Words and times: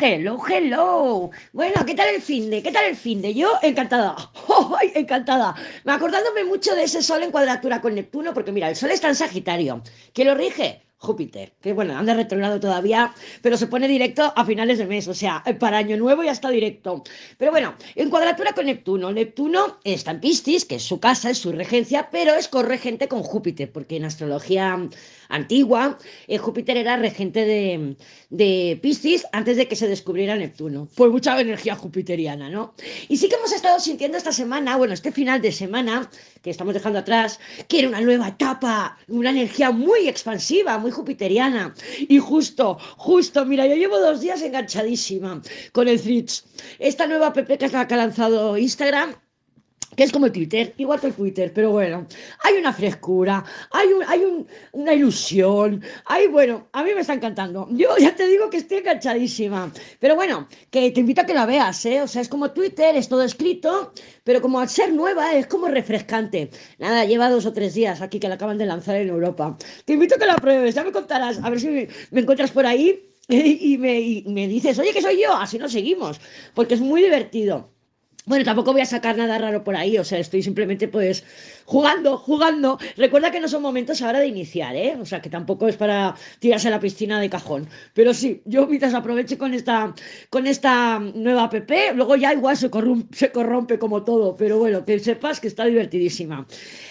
Hello, 0.00 0.38
hello. 0.48 1.30
Bueno, 1.52 1.84
¿qué 1.84 1.94
tal 1.94 2.08
el 2.14 2.22
fin 2.22 2.48
de? 2.50 2.62
¿Qué 2.62 2.70
tal 2.72 2.84
el 2.86 2.96
fin 2.96 3.20
de? 3.20 3.34
Yo 3.34 3.58
encantada. 3.62 4.16
¡Ay, 4.78 4.92
encantada! 4.94 5.54
Me 5.84 5.92
acordándome 5.92 6.44
mucho 6.44 6.74
de 6.74 6.84
ese 6.84 7.02
sol 7.02 7.22
en 7.22 7.30
cuadratura 7.32 7.80
con 7.80 7.94
Neptuno, 7.94 8.32
porque 8.32 8.52
mira, 8.52 8.68
el 8.68 8.76
sol 8.76 8.90
está 8.90 9.08
en 9.08 9.14
Sagitario. 9.16 9.82
¿Quién 10.14 10.28
lo 10.28 10.34
rige? 10.34 10.87
Júpiter, 11.00 11.52
que 11.60 11.72
bueno, 11.72 11.96
anda 11.96 12.12
retrogrado 12.12 12.58
todavía, 12.58 13.14
pero 13.40 13.56
se 13.56 13.68
pone 13.68 13.86
directo 13.86 14.32
a 14.34 14.44
finales 14.44 14.78
de 14.78 14.86
mes, 14.86 15.06
o 15.06 15.14
sea, 15.14 15.44
para 15.60 15.78
año 15.78 15.96
nuevo 15.96 16.24
ya 16.24 16.32
está 16.32 16.50
directo. 16.50 17.04
Pero 17.38 17.52
bueno, 17.52 17.74
en 17.94 18.10
cuadratura 18.10 18.52
con 18.52 18.66
Neptuno. 18.66 19.12
Neptuno 19.12 19.78
está 19.84 20.10
en 20.10 20.20
Piscis, 20.20 20.64
que 20.64 20.74
es 20.74 20.82
su 20.82 20.98
casa, 20.98 21.30
es 21.30 21.38
su 21.38 21.52
regencia, 21.52 22.08
pero 22.10 22.34
es 22.34 22.48
corregente 22.48 23.06
con 23.06 23.22
Júpiter, 23.22 23.70
porque 23.70 23.96
en 23.96 24.04
astrología 24.06 24.88
antigua, 25.28 25.98
eh, 26.26 26.38
Júpiter 26.38 26.76
era 26.76 26.96
regente 26.96 27.44
de, 27.44 27.96
de 28.30 28.78
Piscis 28.82 29.26
antes 29.32 29.56
de 29.56 29.68
que 29.68 29.76
se 29.76 29.86
descubriera 29.86 30.36
Neptuno. 30.36 30.88
Pues 30.96 31.12
mucha 31.12 31.40
energía 31.40 31.76
jupiteriana, 31.76 32.50
¿no? 32.50 32.74
Y 33.08 33.18
sí 33.18 33.28
que 33.28 33.36
hemos 33.36 33.52
estado 33.52 33.78
sintiendo 33.78 34.18
esta 34.18 34.32
semana, 34.32 34.76
bueno, 34.76 34.94
este 34.94 35.12
final 35.12 35.40
de 35.40 35.52
semana, 35.52 36.10
que 36.42 36.50
estamos 36.50 36.74
dejando 36.74 36.98
atrás, 36.98 37.38
que 37.68 37.80
era 37.80 37.88
una 37.88 38.00
nueva 38.00 38.28
etapa, 38.28 38.98
una 39.06 39.30
energía 39.30 39.70
muy 39.70 40.08
expansiva, 40.08 40.78
muy 40.78 40.87
jupiteriana. 40.90 41.74
Y 42.00 42.18
justo, 42.18 42.78
justo, 42.96 43.44
mira, 43.44 43.66
yo 43.66 43.74
llevo 43.74 43.98
dos 43.98 44.20
días 44.20 44.42
enganchadísima 44.42 45.40
con 45.72 45.88
el 45.88 46.00
Threads. 46.00 46.44
Esta 46.78 47.06
nueva 47.06 47.28
app 47.28 47.46
que 47.46 47.94
ha 47.94 47.96
lanzado 47.96 48.56
Instagram 48.56 49.14
que 49.98 50.04
es 50.04 50.12
como 50.12 50.30
Twitter, 50.30 50.74
igual 50.76 51.00
que 51.00 51.08
el 51.08 51.14
Twitter, 51.14 51.52
pero 51.52 51.72
bueno, 51.72 52.06
hay 52.44 52.54
una 52.56 52.72
frescura, 52.72 53.44
hay, 53.72 53.88
un, 53.88 54.04
hay 54.06 54.20
un, 54.20 54.46
una 54.70 54.94
ilusión, 54.94 55.82
hay, 56.04 56.28
bueno, 56.28 56.68
a 56.72 56.84
mí 56.84 56.90
me 56.94 57.00
está 57.00 57.14
encantando. 57.14 57.66
Yo 57.72 57.96
ya 57.98 58.14
te 58.14 58.28
digo 58.28 58.48
que 58.48 58.58
estoy 58.58 58.78
enganchadísima, 58.78 59.72
pero 59.98 60.14
bueno, 60.14 60.46
que 60.70 60.92
te 60.92 61.00
invito 61.00 61.22
a 61.22 61.26
que 61.26 61.34
la 61.34 61.46
veas, 61.46 61.84
¿eh? 61.84 62.00
O 62.00 62.06
sea, 62.06 62.22
es 62.22 62.28
como 62.28 62.52
Twitter, 62.52 62.94
es 62.94 63.08
todo 63.08 63.24
escrito, 63.24 63.92
pero 64.22 64.40
como 64.40 64.60
al 64.60 64.68
ser 64.68 64.92
nueva 64.92 65.34
es 65.34 65.48
como 65.48 65.66
refrescante. 65.66 66.50
Nada, 66.78 67.04
lleva 67.04 67.28
dos 67.28 67.46
o 67.46 67.52
tres 67.52 67.74
días 67.74 68.00
aquí 68.00 68.20
que 68.20 68.28
la 68.28 68.36
acaban 68.36 68.56
de 68.56 68.66
lanzar 68.66 68.94
en 68.96 69.08
Europa. 69.08 69.56
Te 69.84 69.94
invito 69.94 70.14
a 70.14 70.18
que 70.18 70.26
la 70.26 70.36
pruebes, 70.36 70.76
ya 70.76 70.84
me 70.84 70.92
contarás, 70.92 71.40
a 71.42 71.50
ver 71.50 71.58
si 71.58 71.68
me, 71.68 71.88
encuentras 72.12 72.52
por 72.52 72.66
ahí 72.66 73.16
y 73.28 73.76
me, 73.78 74.00
y 74.00 74.24
me 74.28 74.46
dices, 74.46 74.78
oye, 74.78 74.92
que 74.92 75.02
soy 75.02 75.20
yo, 75.20 75.32
así 75.34 75.58
nos 75.58 75.72
seguimos, 75.72 76.20
porque 76.54 76.74
es 76.74 76.80
muy 76.80 77.02
divertido. 77.02 77.77
Bueno, 78.28 78.44
tampoco 78.44 78.72
voy 78.72 78.82
a 78.82 78.86
sacar 78.86 79.16
nada 79.16 79.38
raro 79.38 79.64
por 79.64 79.74
ahí, 79.74 79.96
o 79.96 80.04
sea, 80.04 80.18
estoy 80.18 80.42
simplemente 80.42 80.86
pues 80.86 81.24
jugando, 81.64 82.18
jugando. 82.18 82.78
Recuerda 82.98 83.30
que 83.30 83.40
no 83.40 83.48
son 83.48 83.62
momentos 83.62 84.02
ahora 84.02 84.18
de 84.18 84.26
iniciar, 84.26 84.76
¿eh? 84.76 84.98
O 85.00 85.06
sea, 85.06 85.22
que 85.22 85.30
tampoco 85.30 85.66
es 85.66 85.76
para 85.76 86.14
tirarse 86.38 86.68
a 86.68 86.72
la 86.72 86.78
piscina 86.78 87.20
de 87.20 87.30
cajón. 87.30 87.66
Pero 87.94 88.12
sí, 88.12 88.42
yo 88.44 88.66
mientras 88.66 88.92
aproveche 88.92 89.38
con 89.38 89.54
esta, 89.54 89.94
con 90.28 90.46
esta 90.46 90.98
nueva 90.98 91.44
app, 91.44 91.70
luego 91.94 92.16
ya 92.16 92.34
igual 92.34 92.58
se 92.58 92.68
corrompe, 92.68 93.16
se 93.16 93.32
corrompe 93.32 93.78
como 93.78 94.04
todo, 94.04 94.36
pero 94.36 94.58
bueno, 94.58 94.84
que 94.84 94.98
sepas 94.98 95.40
que 95.40 95.48
está 95.48 95.64
divertidísima. 95.64 96.46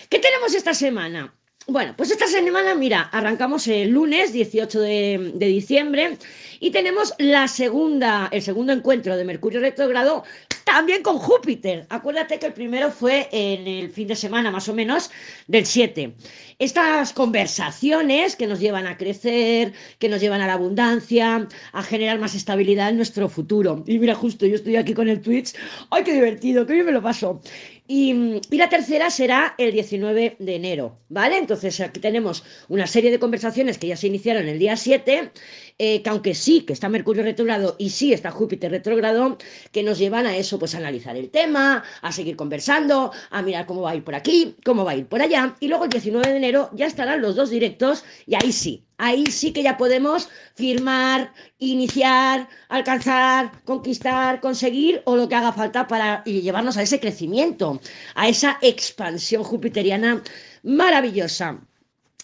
¿Qué 0.09 0.17
tenemos 0.17 0.55
esta 0.55 0.73
semana? 0.73 1.31
Bueno, 1.69 1.93
pues 1.97 2.11
esta 2.11 2.27
semana, 2.27 2.75
mira, 2.75 3.01
arrancamos 3.11 3.67
el 3.67 3.89
lunes 3.89 4.31
18 4.31 4.79
de, 4.79 5.33
diciembre 5.35 6.17
y 6.61 6.71
tenemos 6.71 7.13
la 7.17 7.49
segunda, 7.49 8.29
el 8.31 8.41
segundo 8.41 8.71
encuentro 8.71 9.17
de 9.17 9.25
Mercurio 9.25 9.59
retrógrado 9.59 10.23
también 10.67 11.01
con 11.01 11.17
Júpiter. 11.17 11.85
Acuérdate 11.89 12.39
que 12.39 12.45
el 12.47 12.53
primero 12.53 12.91
fue 12.91 13.29
en 13.31 13.65
el 13.67 13.89
fin 13.89 14.05
de 14.05 14.17
semana, 14.17 14.51
más 14.51 14.67
o 14.67 14.73
menos, 14.73 15.09
del 15.47 15.65
7. 15.65 16.13
Estas 16.59 17.13
conversaciones 17.13 18.35
que 18.35 18.47
nos 18.47 18.59
llevan 18.59 18.85
a 18.85 18.97
crecer, 18.97 19.71
que 19.97 20.09
nos 20.09 20.19
llevan 20.19 20.41
a 20.41 20.47
la 20.47 20.53
abundancia, 20.53 21.47
a 21.71 21.83
generar 21.83 22.19
más 22.19 22.35
estabilidad 22.35 22.89
en 22.89 22.97
nuestro 22.97 23.29
futuro. 23.29 23.85
Y 23.87 23.97
mira, 23.97 24.13
justo 24.13 24.45
yo 24.45 24.55
estoy 24.55 24.75
aquí 24.75 24.93
con 24.93 25.07
el 25.07 25.21
Twitch. 25.21 25.53
¡Ay, 25.89 26.03
qué 26.03 26.11
divertido! 26.11 26.65
¡Qué 26.65 26.73
bien 26.73 26.85
me 26.85 26.91
lo 26.91 27.01
paso! 27.01 27.41
Y, 27.89 28.41
la 28.51 28.67
tercera 28.67 29.09
será 29.09 29.55
el 29.57 29.71
19 29.71 30.35
de 30.39 30.55
enero, 30.55 30.97
¿vale? 31.07 31.37
Entonces 31.37 31.79
aquí 31.79 32.01
tenemos 32.01 32.43
una 32.67 32.85
serie 32.85 33.11
de 33.11 33.19
conversaciones 33.19 33.77
que 33.77 33.87
ya 33.87 33.95
se 33.95 34.07
iniciaron 34.07 34.49
el 34.49 34.59
día 34.59 34.75
7, 34.75 35.31
eh, 35.79 36.01
que 36.01 36.09
aunque 36.09 36.33
sí 36.33 36.61
que 36.61 36.73
está 36.73 36.89
Mercurio 36.89 37.23
retrogrado 37.23 37.75
y 37.77 37.91
sí 37.91 38.11
está 38.11 38.31
Júpiter 38.31 38.71
retrogrado, 38.71 39.37
que 39.71 39.83
nos 39.83 39.99
llevan 39.99 40.25
a 40.25 40.35
eso, 40.35 40.57
pues 40.57 40.73
a 40.73 40.79
analizar 40.79 41.15
el 41.15 41.29
tema, 41.29 41.83
a 42.01 42.11
seguir 42.11 42.35
conversando, 42.35 43.11
a 43.29 43.41
mirar 43.43 43.65
cómo 43.67 43.81
va 43.81 43.91
a 43.91 43.95
ir 43.95 44.03
por 44.03 44.15
aquí, 44.15 44.55
cómo 44.65 44.83
va 44.85 44.91
a 44.91 44.95
ir 44.95 45.05
por 45.05 45.21
allá. 45.21 45.55
Y 45.59 45.67
luego 45.67 45.83
el 45.83 45.91
19 45.91 46.29
de 46.29 46.37
enero 46.37 46.69
ya 46.73 46.87
estarán 46.87 47.21
los 47.21 47.35
dos 47.35 47.49
directos 47.51 48.03
y 48.25 48.35
ahí 48.35 48.51
sí, 48.51 48.85
ahí 48.97 49.25
sí 49.27 49.53
que 49.53 49.63
ya 49.63 49.77
podemos 49.77 50.29
firmar, 50.55 51.31
iniciar, 51.59 52.49
alcanzar, 52.69 53.63
conquistar, 53.63 54.41
conseguir 54.41 55.01
o 55.05 55.15
lo 55.15 55.29
que 55.29 55.35
haga 55.35 55.53
falta 55.53 55.87
para 55.87 56.23
llevarnos 56.23 56.77
a 56.77 56.81
ese 56.81 56.99
crecimiento, 56.99 57.79
a 58.15 58.27
esa 58.27 58.57
expansión 58.61 59.43
jupiteriana 59.43 60.23
maravillosa. 60.63 61.66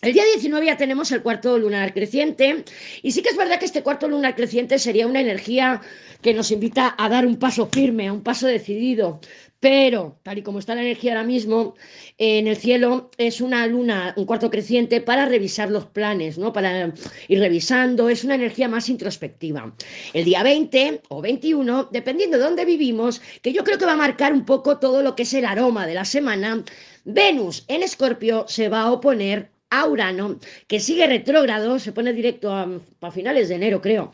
El 0.03 0.11
día 0.11 0.25
19 0.25 0.65
ya 0.65 0.75
tenemos 0.75 1.13
el 1.13 1.23
cuarto 1.23 1.57
lunar 1.57 1.93
creciente 1.93 2.65
y 3.01 3.11
sí 3.11 3.21
que 3.21 3.29
es 3.29 3.37
verdad 3.37 3.57
que 3.57 3.63
este 3.63 3.83
cuarto 3.83 4.09
lunar 4.09 4.35
creciente 4.35 4.77
sería 4.77 5.07
una 5.07 5.21
energía 5.21 5.79
que 6.21 6.33
nos 6.33 6.51
invita 6.51 6.93
a 6.97 7.07
dar 7.07 7.25
un 7.25 7.37
paso 7.37 7.69
firme, 7.71 8.09
a 8.09 8.13
un 8.13 8.21
paso 8.21 8.45
decidido, 8.47 9.21
pero, 9.61 10.19
tal 10.23 10.39
y 10.39 10.41
como 10.41 10.59
está 10.59 10.75
la 10.75 10.81
energía 10.81 11.13
ahora 11.13 11.23
mismo, 11.23 11.75
en 12.17 12.47
el 12.47 12.57
cielo 12.57 13.11
es 13.17 13.39
una 13.39 13.65
luna, 13.65 14.13
un 14.17 14.25
cuarto 14.25 14.51
creciente 14.51 14.99
para 14.99 15.25
revisar 15.25 15.71
los 15.71 15.85
planes, 15.85 16.37
¿no? 16.37 16.51
Para 16.51 16.93
ir 17.29 17.39
revisando, 17.39 18.09
es 18.09 18.25
una 18.25 18.35
energía 18.35 18.67
más 18.67 18.89
introspectiva. 18.89 19.73
El 20.11 20.25
día 20.25 20.43
20 20.43 21.03
o 21.07 21.21
21, 21.21 21.87
dependiendo 21.93 22.37
de 22.37 22.43
dónde 22.43 22.65
vivimos, 22.65 23.21
que 23.41 23.53
yo 23.53 23.63
creo 23.63 23.77
que 23.77 23.85
va 23.85 23.93
a 23.93 23.95
marcar 23.95 24.33
un 24.33 24.43
poco 24.43 24.79
todo 24.79 25.01
lo 25.01 25.15
que 25.15 25.23
es 25.23 25.33
el 25.33 25.45
aroma 25.45 25.87
de 25.87 25.93
la 25.93 26.03
semana, 26.03 26.61
Venus 27.05 27.63
en 27.69 27.83
Escorpio 27.83 28.43
se 28.49 28.67
va 28.67 28.81
a 28.81 28.91
oponer 28.91 29.52
a 29.73 29.87
Urano, 29.87 30.39
que 30.67 30.79
sigue 30.79 31.07
retrógrado, 31.07 31.79
se 31.79 31.91
pone 31.91 32.13
directo 32.13 32.53
a, 32.53 33.11
finales 33.11 33.49
de 33.49 33.55
enero, 33.55 33.81
creo 33.81 34.13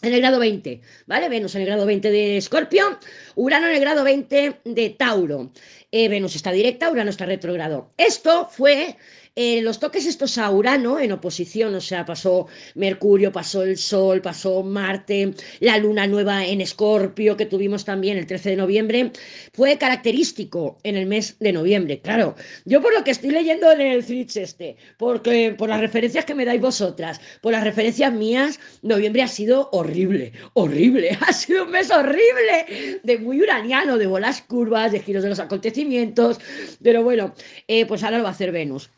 en 0.00 0.14
el 0.14 0.20
grado 0.20 0.38
20, 0.38 0.80
¿vale? 1.06 1.28
Venus 1.28 1.56
en 1.56 1.62
el 1.62 1.66
grado 1.66 1.84
20 1.84 2.10
de 2.12 2.36
Escorpio, 2.36 2.98
Urano 3.34 3.66
en 3.66 3.74
el 3.74 3.80
grado 3.80 4.04
20 4.04 4.60
de 4.64 4.90
Tauro. 4.90 5.50
Eh, 5.90 6.08
Venus 6.08 6.36
está 6.36 6.52
directa, 6.52 6.88
Urano 6.88 7.10
está 7.10 7.26
retrogrado. 7.26 7.90
Esto 7.96 8.48
fue 8.48 8.96
eh, 9.40 9.62
los 9.62 9.78
toques 9.78 10.04
estos 10.04 10.36
a 10.36 10.50
Urano 10.50 10.98
en 10.98 11.12
oposición, 11.12 11.72
o 11.76 11.80
sea, 11.80 12.04
pasó 12.04 12.48
Mercurio, 12.74 13.30
pasó 13.30 13.62
el 13.62 13.78
Sol, 13.78 14.20
pasó 14.20 14.64
Marte, 14.64 15.32
la 15.60 15.78
luna 15.78 16.08
nueva 16.08 16.44
en 16.44 16.60
Escorpio 16.60 17.36
que 17.36 17.46
tuvimos 17.46 17.84
también 17.84 18.18
el 18.18 18.26
13 18.26 18.50
de 18.50 18.56
noviembre, 18.56 19.12
fue 19.52 19.78
característico 19.78 20.78
en 20.82 20.96
el 20.96 21.06
mes 21.06 21.36
de 21.38 21.52
noviembre. 21.52 22.00
Claro, 22.00 22.34
yo 22.64 22.82
por 22.82 22.92
lo 22.92 23.04
que 23.04 23.12
estoy 23.12 23.30
leyendo 23.30 23.70
en 23.70 23.80
el 23.80 24.04
Threads 24.04 24.38
este, 24.38 24.76
porque 24.96 25.54
por 25.56 25.68
las 25.68 25.78
referencias 25.78 26.24
que 26.24 26.34
me 26.34 26.44
dais 26.44 26.60
vosotras, 26.60 27.20
por 27.40 27.52
las 27.52 27.62
referencias 27.62 28.12
mías, 28.12 28.58
noviembre 28.82 29.22
ha 29.22 29.28
sido 29.28 29.68
horrible, 29.70 30.32
horrible, 30.54 31.16
ha 31.24 31.32
sido 31.32 31.62
un 31.62 31.70
mes 31.70 31.92
horrible, 31.92 33.00
de 33.04 33.18
muy 33.18 33.40
uraniano, 33.40 33.98
de 33.98 34.08
bolas 34.08 34.42
curvas, 34.42 34.90
de 34.90 34.98
giros 34.98 35.22
de 35.22 35.28
los 35.28 35.38
acontecimientos, 35.38 36.40
pero 36.82 37.04
bueno, 37.04 37.36
eh, 37.68 37.86
pues 37.86 38.02
ahora 38.02 38.16
lo 38.16 38.24
va 38.24 38.30
a 38.30 38.32
hacer 38.32 38.50
Venus. 38.50 38.90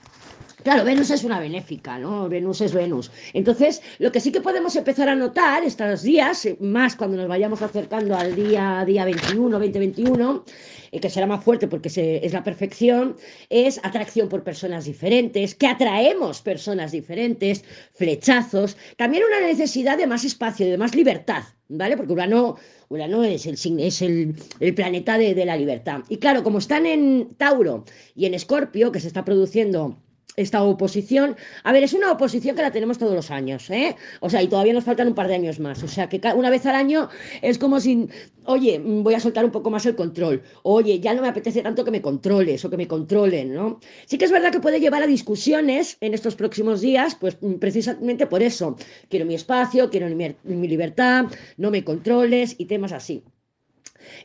Claro, 0.62 0.84
Venus 0.84 1.10
es 1.10 1.24
una 1.24 1.40
benéfica, 1.40 1.98
¿no? 1.98 2.28
Venus 2.28 2.60
es 2.60 2.74
Venus. 2.74 3.10
Entonces, 3.32 3.80
lo 3.98 4.12
que 4.12 4.20
sí 4.20 4.30
que 4.30 4.42
podemos 4.42 4.76
empezar 4.76 5.08
a 5.08 5.14
notar 5.14 5.64
estos 5.64 6.02
días, 6.02 6.44
eh, 6.44 6.56
más 6.60 6.96
cuando 6.96 7.16
nos 7.16 7.28
vayamos 7.28 7.62
acercando 7.62 8.14
al 8.14 8.36
día, 8.36 8.84
día 8.86 9.06
21, 9.06 9.58
2021, 9.58 10.44
eh, 10.92 11.00
que 11.00 11.08
será 11.08 11.26
más 11.26 11.42
fuerte 11.42 11.66
porque 11.66 11.88
es 12.22 12.32
la 12.34 12.44
perfección, 12.44 13.16
es 13.48 13.80
atracción 13.82 14.28
por 14.28 14.44
personas 14.44 14.84
diferentes, 14.84 15.54
que 15.54 15.66
atraemos 15.66 16.42
personas 16.42 16.92
diferentes, 16.92 17.64
flechazos, 17.94 18.76
también 18.98 19.24
una 19.26 19.40
necesidad 19.46 19.96
de 19.96 20.06
más 20.06 20.24
espacio, 20.24 20.66
de 20.66 20.76
más 20.76 20.94
libertad, 20.94 21.44
¿vale? 21.68 21.96
Porque 21.96 22.12
Urano, 22.12 22.56
Urano 22.90 23.24
es, 23.24 23.46
el, 23.46 24.34
planeta 24.74 25.16
de, 25.16 25.34
de 25.34 25.46
la 25.46 25.56
libertad. 25.56 26.00
Y 26.10 26.18
claro, 26.18 26.42
como 26.42 26.58
están 26.58 26.84
en 26.84 27.34
Tauro 27.38 27.84
y 28.14 28.26
en 28.26 28.34
Escorpio, 28.34 28.92
que 28.92 29.00
se 29.00 29.06
está 29.06 29.24
produciendo 29.24 29.96
esta 30.36 30.62
oposición. 30.62 31.36
A 31.64 31.72
ver, 31.72 31.82
es 31.82 31.92
una 31.92 32.12
oposición 32.12 32.56
que 32.56 32.62
la 32.62 32.72
tenemos 32.72 32.98
todos 32.98 33.14
los 33.14 33.30
años, 33.30 33.68
¿eh? 33.70 33.96
O 34.20 34.30
sea, 34.30 34.42
y 34.42 34.48
todavía 34.48 34.72
nos 34.72 34.84
faltan 34.84 35.08
un 35.08 35.14
par 35.14 35.28
de 35.28 35.34
años 35.34 35.60
más. 35.60 35.82
O 35.82 35.88
sea, 35.88 36.08
que 36.08 36.20
una 36.34 36.50
vez 36.50 36.66
al 36.66 36.74
año 36.74 37.08
es 37.42 37.58
como 37.58 37.80
si, 37.80 38.08
oye, 38.44 38.78
mm, 38.78 39.02
voy 39.02 39.14
a 39.14 39.20
soltar 39.20 39.44
un 39.44 39.50
poco 39.50 39.70
más 39.70 39.86
el 39.86 39.96
control. 39.96 40.42
Oye, 40.62 41.00
ya 41.00 41.14
no 41.14 41.22
me 41.22 41.28
apetece 41.28 41.62
tanto 41.62 41.84
que 41.84 41.90
me 41.90 42.02
controles 42.02 42.64
o 42.64 42.70
que 42.70 42.76
me 42.76 42.88
controlen, 42.88 43.54
¿no? 43.54 43.80
Sí 44.06 44.18
que 44.18 44.24
es 44.24 44.32
verdad 44.32 44.52
que 44.52 44.60
puede 44.60 44.80
llevar 44.80 45.02
a 45.02 45.06
discusiones 45.06 45.96
en 46.00 46.14
estos 46.14 46.36
próximos 46.36 46.80
días, 46.80 47.16
pues 47.20 47.38
mm, 47.40 47.54
precisamente 47.54 48.26
por 48.26 48.42
eso. 48.42 48.76
Quiero 49.08 49.26
mi 49.26 49.34
espacio, 49.34 49.90
quiero 49.90 50.08
mi, 50.08 50.36
mi 50.44 50.68
libertad, 50.68 51.26
no 51.56 51.70
me 51.70 51.84
controles 51.84 52.54
y 52.58 52.66
temas 52.66 52.92
así. 52.92 53.24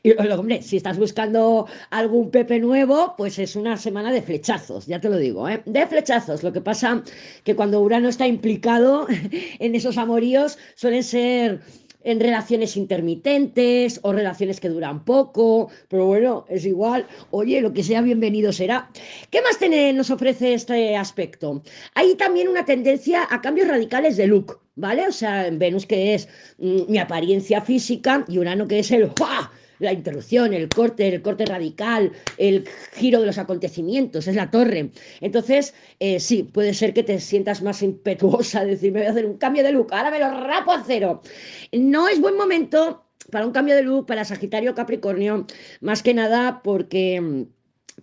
Y 0.04 0.12
hombre, 0.32 0.62
si 0.62 0.78
estás 0.78 0.98
buscando 0.98 1.68
algún 1.90 2.32
Pepe 2.32 2.60
nuevo, 2.60 3.16
pues 3.18 3.40
es 3.40 3.56
una 3.56 3.78
semana 3.78 4.12
de 4.12 4.22
flechazos, 4.22 4.86
ya 4.86 5.00
te 5.00 5.10
lo 5.10 5.18
digo, 5.18 5.48
¿eh? 5.50 5.62
De 5.66 5.86
flechazos. 5.88 6.44
Lo 6.44 6.54
que 6.54 6.62
pasa 6.62 7.04
que 7.44 7.56
cuando 7.56 7.82
Urano 7.82 8.10
está 8.10 8.28
implicado 8.28 9.08
en 9.60 9.76
esos 9.76 9.98
amoríos 9.98 10.58
suelen 10.76 11.04
ser 11.04 11.62
en 12.06 12.20
relaciones 12.20 12.78
intermitentes 12.78 14.00
o 14.04 14.14
relaciones 14.14 14.62
que 14.62 14.70
duran 14.70 15.04
poco, 15.04 15.70
pero 15.90 16.06
bueno, 16.06 16.46
es 16.48 16.66
igual. 16.66 17.06
Oye, 17.32 17.60
lo 17.62 17.74
que 17.74 17.84
sea 17.84 18.02
bienvenido 18.02 18.54
será. 18.54 18.90
¿Qué 19.32 19.42
más 19.42 19.60
nos 19.94 20.12
ofrece 20.12 20.54
este 20.54 20.96
aspecto? 20.96 21.64
Hay 21.96 22.16
también 22.16 22.48
una 22.48 22.64
tendencia 22.64 23.28
a 23.30 23.42
cambios 23.42 23.68
radicales 23.68 24.16
de 24.16 24.28
look, 24.28 24.60
¿vale? 24.76 25.08
O 25.08 25.12
sea, 25.12 25.50
Venus 25.52 25.86
que 25.88 26.14
es 26.14 26.30
mm, 26.60 26.84
mi 26.88 27.00
apariencia 27.00 27.62
física 27.62 28.24
y 28.28 28.38
Urano 28.38 28.68
que 28.68 28.80
es 28.80 28.92
el 28.92 29.10
la 29.80 29.94
interrupción, 29.94 30.54
el 30.54 30.70
corte, 30.70 31.08
el 31.08 31.22
corte 31.22 31.46
radical, 31.46 32.12
el 32.38 32.68
giro 32.94 33.20
de 33.20 33.26
los 33.28 33.38
acontecimientos, 33.38 34.28
es 34.28 34.36
la 34.36 34.52
torre. 34.52 34.92
Entonces, 35.22 35.74
eh, 36.00 36.20
sí, 36.20 36.44
puede 36.44 36.74
ser 36.74 36.94
que 36.94 37.04
te 37.04 37.20
sientas 37.20 37.62
más 37.62 37.82
impetuosa, 37.82 38.66
decir, 38.66 38.92
me 38.92 39.00
voy 39.00 39.08
a 39.08 39.12
hacer 39.12 39.26
un 39.26 39.38
cambio 39.38 39.64
de 39.64 39.72
look, 39.72 39.94
ahora 39.94 40.12
me 40.12 40.20
lo 40.20 40.30
rapo 40.30 40.72
a 40.72 40.84
cero. 40.86 41.22
No 41.72 42.08
es 42.08 42.20
buen 42.20 42.38
momento 42.38 43.06
para 43.32 43.46
un 43.46 43.52
cambio 43.52 43.76
de 43.76 43.84
look 43.84 44.06
para 44.06 44.26
Sagitario 44.26 44.76
Capricornio, 44.76 45.48
más 45.82 46.04
que 46.04 46.14
nada 46.14 46.62
porque 46.64 47.48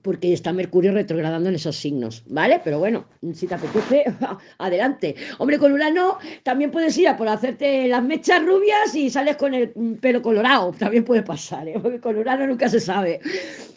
porque 0.03 0.33
está 0.33 0.53
Mercurio 0.53 0.93
retrogradando 0.93 1.49
en 1.49 1.55
esos 1.55 1.77
signos, 1.77 2.23
¿vale? 2.27 2.61
Pero 2.63 2.79
bueno, 2.79 3.05
si 3.33 3.47
te 3.47 3.55
apetece, 3.55 4.05
adelante. 4.59 5.15
Hombre, 5.39 5.59
con 5.59 5.73
Urano 5.73 6.19
también 6.43 6.71
puedes 6.71 6.97
ir 6.99 7.09
a 7.09 7.17
por 7.17 7.29
hacerte 7.29 7.89
las 7.89 8.03
mechas 8.03 8.45
rubias 8.45 8.95
y 8.95 9.11
sales 9.11 9.37
con 9.37 9.55
el 9.55 9.71
pelo 10.01 10.21
colorado, 10.23 10.73
también 10.79 11.05
puede 11.05 11.23
pasar, 11.23 11.69
¿eh? 11.69 11.79
Porque 11.81 12.01
con 12.01 12.17
Urano 12.19 12.47
nunca 12.47 12.69
se 12.69 12.81
sabe. 12.81 13.21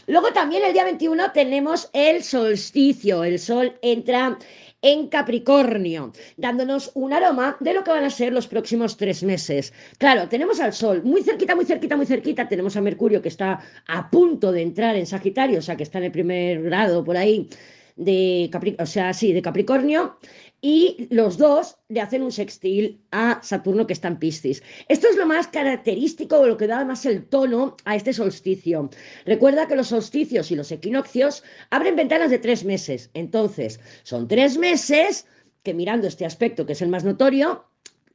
Luego 0.08 0.32
también 0.34 0.64
el 0.64 0.74
día 0.74 0.84
21 0.84 1.32
tenemos 1.32 1.90
el 1.94 2.24
solsticio, 2.24 3.24
el 3.24 3.40
sol 3.40 3.74
entra 3.82 4.38
en 4.86 5.08
Capricornio, 5.08 6.14
dándonos 6.38 6.92
un 6.94 7.12
aroma 7.12 7.58
de 7.60 7.74
lo 7.74 7.84
que 7.84 7.90
van 7.90 8.04
a 8.04 8.10
ser 8.12 8.32
los 8.32 8.48
próximos 8.48 8.98
tres 8.98 9.24
meses. 9.24 9.74
Claro, 9.98 10.30
tenemos 10.30 10.60
al 10.60 10.74
Sol 10.74 11.02
muy 11.04 11.24
cerquita, 11.24 11.56
muy 11.56 11.66
cerquita, 11.66 11.98
muy 11.98 12.06
cerquita, 12.06 12.48
tenemos 12.48 12.78
a 12.78 12.82
Mercurio 12.82 13.20
que 13.20 13.30
está 13.30 13.60
a 13.88 14.10
punto 14.12 14.52
de 14.52 14.62
entrar 14.62 14.96
en 14.96 15.08
Sagitario, 15.08 15.58
o 15.58 15.62
sea, 15.64 15.76
que 15.76 15.82
está 15.82 15.98
en 15.98 16.04
el 16.04 16.12
primer 16.12 16.62
grado 16.62 17.04
por 17.04 17.18
ahí 17.18 17.50
de 17.96 18.50
Capricornio, 18.52 18.84
o 18.84 18.86
sea, 18.88 19.14
sí, 19.14 19.34
de 19.34 19.42
Capricornio, 19.42 20.18
y 20.62 21.08
los 21.12 21.38
dos 21.38 21.78
le 21.90 22.02
hacen 22.02 22.24
un 22.24 22.32
sextil 22.32 23.02
a 23.12 23.40
Saturno 23.44 23.86
que 23.86 23.94
está 23.94 24.08
en 24.08 24.18
Piscis. 24.18 24.64
Esto 24.88 25.08
es 25.08 25.16
lo 25.16 25.26
más 25.26 25.48
característico 25.48 26.40
o 26.40 26.48
lo 26.48 26.58
que 26.58 26.68
da 26.68 26.84
más 26.84 27.06
el 27.06 27.26
tono 27.26 27.78
a 27.86 27.96
este 27.96 28.14
solsticio. 28.14 28.90
Recuerda 29.26 29.68
que 29.68 29.76
los 29.76 29.88
solsticios 29.88 30.52
y 30.52 30.56
los 30.56 30.72
equinoccios 30.72 31.44
abren 31.70 31.96
ventanas 31.96 32.32
de 32.32 32.40
tres 32.40 32.64
meses. 32.64 33.12
Entonces, 33.14 33.80
son 34.04 34.28
tres 34.28 34.58
meses 34.58 35.28
que 35.64 35.74
mirando 35.74 36.08
este 36.08 36.26
aspecto 36.26 36.66
que 36.66 36.74
es 36.74 36.82
el 36.82 36.90
más 36.90 37.04
notorio, 37.04 37.66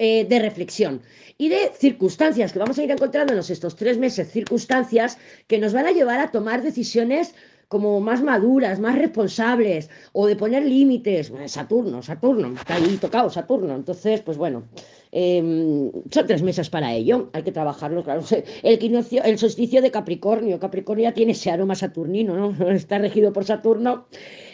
eh, 0.02 0.24
de 0.24 0.38
reflexión 0.38 1.02
y 1.36 1.50
de 1.50 1.72
circunstancias 1.78 2.54
que 2.54 2.58
vamos 2.58 2.78
a 2.78 2.82
ir 2.82 2.90
encontrándonos 2.90 3.50
estos 3.50 3.76
tres 3.76 3.98
meses, 3.98 4.30
circunstancias 4.30 5.18
que 5.46 5.58
nos 5.58 5.74
van 5.74 5.86
a 5.86 5.92
llevar 5.92 6.20
a 6.20 6.30
tomar 6.30 6.62
decisiones 6.62 7.34
como 7.70 8.00
más 8.00 8.20
maduras, 8.20 8.80
más 8.80 8.98
responsables, 8.98 9.90
o 10.12 10.26
de 10.26 10.34
poner 10.34 10.64
límites. 10.64 11.32
Saturno, 11.46 12.02
Saturno, 12.02 12.52
está 12.54 12.74
ahí 12.74 12.98
tocado 13.00 13.30
Saturno. 13.30 13.76
Entonces, 13.76 14.22
pues 14.22 14.36
bueno, 14.36 14.64
em, 15.12 15.92
son 16.10 16.26
tres 16.26 16.42
meses 16.42 16.68
para 16.68 16.92
ello, 16.92 17.30
hay 17.32 17.44
que 17.44 17.52
trabajarlo, 17.52 18.02
claro. 18.02 18.22
El, 18.64 19.04
el 19.24 19.38
solsticio 19.38 19.80
de 19.82 19.92
Capricornio, 19.92 20.58
Capricornio 20.58 21.04
ya 21.04 21.14
tiene 21.14 21.30
ese 21.30 21.52
aroma 21.52 21.76
saturnino, 21.76 22.34
¿no? 22.34 22.70
Está 22.74 22.98
regido 22.98 23.32
por 23.32 23.44
Saturno. 23.44 24.08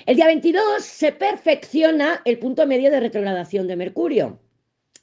El 0.04 0.16
día 0.16 0.26
22 0.26 0.84
se 0.84 1.12
perfecciona 1.12 2.20
el 2.26 2.38
punto 2.38 2.66
medio 2.66 2.90
de 2.90 3.00
retrogradación 3.00 3.66
de 3.66 3.76
Mercurio. 3.76 4.38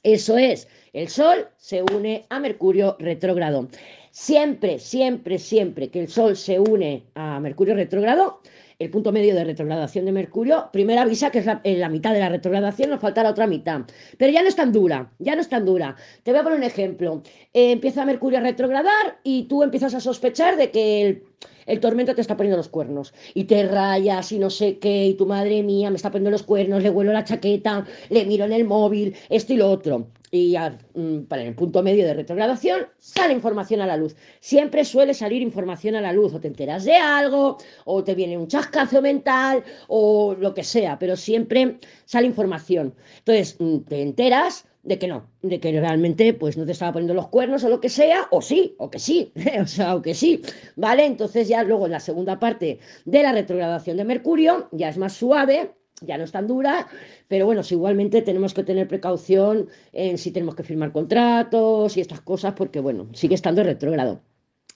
Eso 0.04 0.38
es, 0.38 0.68
el 0.92 1.08
Sol 1.08 1.48
se 1.56 1.82
une 1.82 2.26
a 2.28 2.38
Mercurio 2.38 2.96
retrógrado. 3.00 3.68
Siempre, 4.16 4.78
siempre, 4.78 5.40
siempre 5.40 5.90
que 5.90 5.98
el 5.98 6.08
Sol 6.08 6.36
se 6.36 6.60
une 6.60 7.02
a 7.16 7.40
Mercurio 7.40 7.74
retrógrado, 7.74 8.42
el 8.78 8.88
punto 8.88 9.10
medio 9.10 9.34
de 9.34 9.42
retrogradación 9.42 10.04
de 10.04 10.12
Mercurio, 10.12 10.68
primero 10.72 11.00
avisa 11.00 11.32
que 11.32 11.40
es 11.40 11.46
la, 11.46 11.88
mitad 11.88 12.12
de 12.12 12.20
la 12.20 12.28
retrogradación, 12.28 12.90
nos 12.90 13.00
falta 13.00 13.24
la 13.24 13.30
otra 13.30 13.48
mitad. 13.48 13.80
Pero 14.16 14.32
ya 14.32 14.42
no 14.42 14.48
es 14.48 14.54
tan 14.54 14.70
dura, 14.70 15.10
ya 15.18 15.34
no 15.34 15.40
es 15.40 15.48
tan 15.48 15.64
dura. 15.64 15.96
Te 16.22 16.30
voy 16.30 16.38
a 16.38 16.44
poner 16.44 16.58
un 16.58 16.64
ejemplo. 16.64 17.24
Eh, 17.52 17.72
empieza 17.72 18.06
Mercurio 18.06 18.38
a 18.38 18.42
retrogradar 18.42 19.18
y 19.24 19.48
tú 19.48 19.64
empiezas 19.64 19.94
a 19.94 20.00
sospechar 20.00 20.56
de 20.56 20.70
que 20.70 21.02
el, 21.02 21.24
el 21.66 21.80
tormento 21.80 22.14
te 22.14 22.20
está 22.20 22.36
poniendo 22.36 22.56
los 22.56 22.68
cuernos 22.68 23.14
y 23.34 23.44
te 23.44 23.66
rayas 23.66 24.32
y 24.32 24.38
no 24.38 24.50
sé 24.50 24.78
qué, 24.78 25.06
y 25.06 25.14
tu 25.14 25.26
madre 25.26 25.62
mía 25.62 25.90
me 25.90 25.96
está 25.96 26.10
poniendo 26.10 26.30
los 26.30 26.42
cuernos, 26.42 26.82
le 26.82 26.90
huelo 26.90 27.12
la 27.12 27.24
chaqueta, 27.24 27.86
le 28.10 28.24
miro 28.24 28.44
en 28.44 28.52
el 28.52 28.64
móvil, 28.64 29.14
esto 29.28 29.52
y 29.52 29.56
lo 29.56 29.70
otro. 29.70 30.08
Y 30.30 30.56
mm, 30.94 31.26
para 31.28 31.44
el 31.44 31.54
punto 31.54 31.80
medio 31.82 32.04
de 32.04 32.12
retrogradación 32.12 32.88
sale 32.98 33.32
información 33.34 33.80
a 33.80 33.86
la 33.86 33.96
luz. 33.96 34.16
Siempre 34.40 34.84
suele 34.84 35.14
salir 35.14 35.42
información 35.42 35.94
a 35.94 36.00
la 36.00 36.12
luz, 36.12 36.34
o 36.34 36.40
te 36.40 36.48
enteras 36.48 36.84
de 36.84 36.96
algo, 36.96 37.58
o 37.84 38.02
te 38.02 38.16
viene 38.16 38.36
un 38.36 38.48
chascazo 38.48 39.00
mental, 39.00 39.62
o 39.86 40.34
lo 40.36 40.52
que 40.52 40.64
sea, 40.64 40.98
pero 40.98 41.16
siempre 41.16 41.78
sale 42.04 42.26
información. 42.26 42.94
Entonces, 43.18 43.56
mm, 43.60 43.78
te 43.80 44.02
enteras 44.02 44.66
de 44.84 44.98
que 44.98 45.08
no, 45.08 45.30
de 45.42 45.60
que 45.60 45.72
realmente 45.80 46.34
pues 46.34 46.56
no 46.56 46.66
te 46.66 46.72
estaba 46.72 46.92
poniendo 46.92 47.14
los 47.14 47.28
cuernos 47.28 47.64
o 47.64 47.68
lo 47.68 47.80
que 47.80 47.88
sea, 47.88 48.28
o 48.30 48.42
sí, 48.42 48.74
o 48.78 48.90
que 48.90 48.98
sí, 48.98 49.32
o 49.62 49.66
sea, 49.66 49.96
o 49.96 50.02
que 50.02 50.14
sí, 50.14 50.42
¿vale? 50.76 51.06
Entonces 51.06 51.48
ya 51.48 51.62
luego 51.64 51.86
en 51.86 51.92
la 51.92 52.00
segunda 52.00 52.38
parte 52.38 52.78
de 53.04 53.22
la 53.22 53.32
retrogradación 53.32 53.96
de 53.96 54.04
Mercurio 54.04 54.68
ya 54.72 54.88
es 54.88 54.98
más 54.98 55.14
suave, 55.14 55.72
ya 56.02 56.18
no 56.18 56.24
es 56.24 56.32
tan 56.32 56.46
dura, 56.46 56.86
pero 57.28 57.46
bueno, 57.46 57.62
si 57.62 57.74
igualmente 57.74 58.22
tenemos 58.22 58.52
que 58.52 58.64
tener 58.64 58.86
precaución 58.86 59.68
en 59.92 60.18
si 60.18 60.30
tenemos 60.32 60.54
que 60.54 60.64
firmar 60.64 60.92
contratos 60.92 61.96
y 61.96 62.00
estas 62.00 62.20
cosas, 62.20 62.54
porque 62.54 62.80
bueno, 62.80 63.08
sigue 63.14 63.34
estando 63.34 63.62
retrógrado 63.62 64.20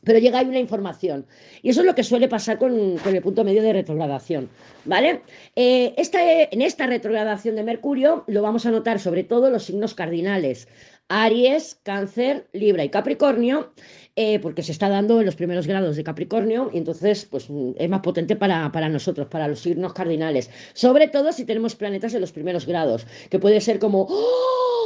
pero 0.05 0.19
llega 0.19 0.39
ahí 0.39 0.47
una 0.47 0.59
información. 0.59 1.27
Y 1.63 1.71
eso 1.71 1.81
es 1.81 1.87
lo 1.87 1.95
que 1.95 2.05
suele 2.05 2.29
pasar 2.29 2.59
con, 2.59 2.99
el 3.05 3.23
punto 3.23 3.45
medio 3.45 3.63
de 3.63 3.73
retrogradación. 3.73 4.49
¿Vale? 4.85 5.23
Eh, 5.57 5.95
en 5.97 6.63
esta 6.63 6.87
retrogradación 6.87 7.57
de 7.57 7.65
Mercurio 7.65 8.25
lo 8.27 8.43
vamos 8.43 8.65
a 8.67 8.71
notar 8.71 9.01
sobre 9.01 9.25
todo 9.25 9.51
los 9.51 9.65
signos 9.65 9.95
cardinales. 9.95 10.69
Aries, 11.09 11.81
Cáncer, 11.83 12.49
Libra 12.53 12.85
y 12.85 12.91
Capricornio, 12.91 13.73
eh, 14.15 14.39
porque 14.41 14.63
se 14.63 14.73
está 14.73 14.91
dando 14.91 15.21
en 15.21 15.27
los 15.27 15.37
primeros 15.37 15.67
grados 15.67 15.97
de 15.97 16.05
Capricornio 16.05 16.71
y 16.73 16.79
entonces 16.79 17.25
pues, 17.25 17.49
es 17.77 17.89
más 17.89 18.01
potente 18.01 18.37
para, 18.37 18.71
para, 18.73 18.91
nosotros, 18.91 19.27
para 19.29 19.49
los 19.49 19.61
signos 19.61 19.95
cardinales. 19.95 20.51
Sobre 20.75 21.09
todo 21.09 21.33
si 21.33 21.47
tenemos 21.47 21.77
planetas 21.77 22.13
en 22.15 22.21
los 22.21 22.33
primeros 22.33 22.67
grados, 22.67 23.07
que 23.31 23.39
puede 23.39 23.61
ser 23.61 23.79
como... 23.79 24.07
¡Oh! 24.11 24.78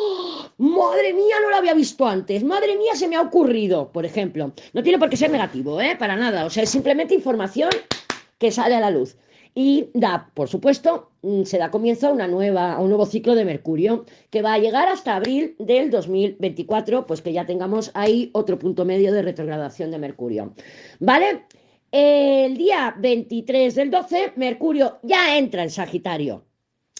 Madre 0.58 1.12
mía, 1.12 1.36
no 1.42 1.50
lo 1.50 1.56
había 1.56 1.74
visto 1.74 2.06
antes. 2.06 2.44
Madre 2.44 2.76
mía, 2.76 2.94
se 2.94 3.08
me 3.08 3.16
ha 3.16 3.22
ocurrido, 3.22 3.90
por 3.90 4.04
ejemplo. 4.04 4.52
No 4.72 4.82
tiene 4.82 4.98
por 4.98 5.10
qué 5.10 5.16
ser 5.16 5.30
negativo, 5.30 5.80
¿eh? 5.80 5.96
Para 5.98 6.16
nada. 6.16 6.44
O 6.44 6.50
sea, 6.50 6.62
es 6.62 6.70
simplemente 6.70 7.14
información 7.14 7.70
que 8.38 8.50
sale 8.50 8.74
a 8.74 8.80
la 8.80 8.90
luz. 8.90 9.16
Y 9.54 9.90
da, 9.92 10.30
por 10.34 10.48
supuesto, 10.48 11.10
mm, 11.22 11.42
se 11.42 11.58
da 11.58 11.70
comienzo 11.70 12.08
a, 12.08 12.12
una 12.12 12.26
nueva, 12.26 12.72
a 12.74 12.80
un 12.80 12.88
nuevo 12.88 13.04
ciclo 13.04 13.34
de 13.34 13.44
Mercurio 13.44 14.06
que 14.30 14.40
va 14.40 14.54
a 14.54 14.58
llegar 14.58 14.88
hasta 14.88 15.16
abril 15.16 15.56
del 15.58 15.90
2024, 15.90 17.06
pues 17.06 17.20
que 17.20 17.32
ya 17.32 17.44
tengamos 17.44 17.90
ahí 17.94 18.30
otro 18.32 18.58
punto 18.58 18.84
medio 18.84 19.12
de 19.12 19.22
retrogradación 19.22 19.90
de 19.90 19.98
Mercurio. 19.98 20.54
¿Vale? 21.00 21.44
El 21.90 22.56
día 22.56 22.94
23 22.98 23.74
del 23.74 23.90
12, 23.90 24.32
Mercurio 24.36 24.98
ya 25.02 25.36
entra 25.36 25.62
en 25.62 25.70
Sagitario. 25.70 26.44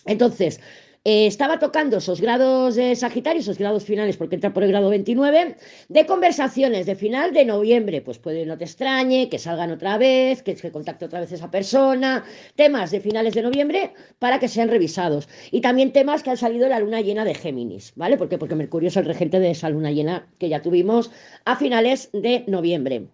Entonces, 0.05 0.61
eh, 1.05 1.27
estaba 1.27 1.59
tocando 1.59 1.97
esos 1.97 2.21
grados 2.21 2.77
de 2.77 2.95
Sagitario, 2.95 3.41
esos 3.41 3.59
grados 3.59 3.85
finales, 3.85 4.17
porque 4.17 4.37
entra 4.37 4.53
por 4.53 4.63
el 4.63 4.69
grado 4.71 4.89
29, 4.89 5.57
de 5.89 6.07
conversaciones 6.07 6.87
de 6.87 6.95
final 6.95 7.33
de 7.33 7.45
noviembre. 7.45 8.03
Pues 8.03 8.19
puede, 8.19 8.47
no 8.47 8.57
te 8.57 8.65
extrañe, 8.65 9.29
que 9.29 9.41
salgan 9.41 9.73
otra 9.73 9.99
vez, 9.99 10.43
que 10.43 10.55
se 10.55 10.71
contacte 10.71 11.05
otra 11.05 11.19
vez 11.21 11.33
esa 11.33 11.51
persona, 11.51 12.25
temas 12.55 12.93
de 12.93 13.01
finales 13.01 13.35
de 13.35 13.43
noviembre 13.43 13.95
para 14.21 14.39
que 14.39 14.47
sean 14.47 14.69
revisados. 14.69 15.29
Y 15.51 15.61
también 15.61 15.93
temas 15.93 16.23
que 16.23 16.31
han 16.31 16.37
salido 16.37 16.65
de 16.65 16.71
la 16.71 16.79
luna 16.79 17.01
llena 17.01 17.25
de 17.25 17.35
Géminis, 17.35 17.93
¿vale? 17.97 18.17
¿Por 18.17 18.29
Porque 18.29 18.55
Mercurio 18.55 18.89
es 18.89 18.97
el 18.97 19.05
regente 19.05 19.41
de 19.41 19.51
esa 19.51 19.71
luna 19.71 19.91
llena 19.91 20.29
que 20.39 20.49
ya 20.49 20.63
tuvimos 20.63 21.11
a 21.45 21.57
finales 21.57 22.11
de 22.13 22.45
noviembre. 22.47 23.09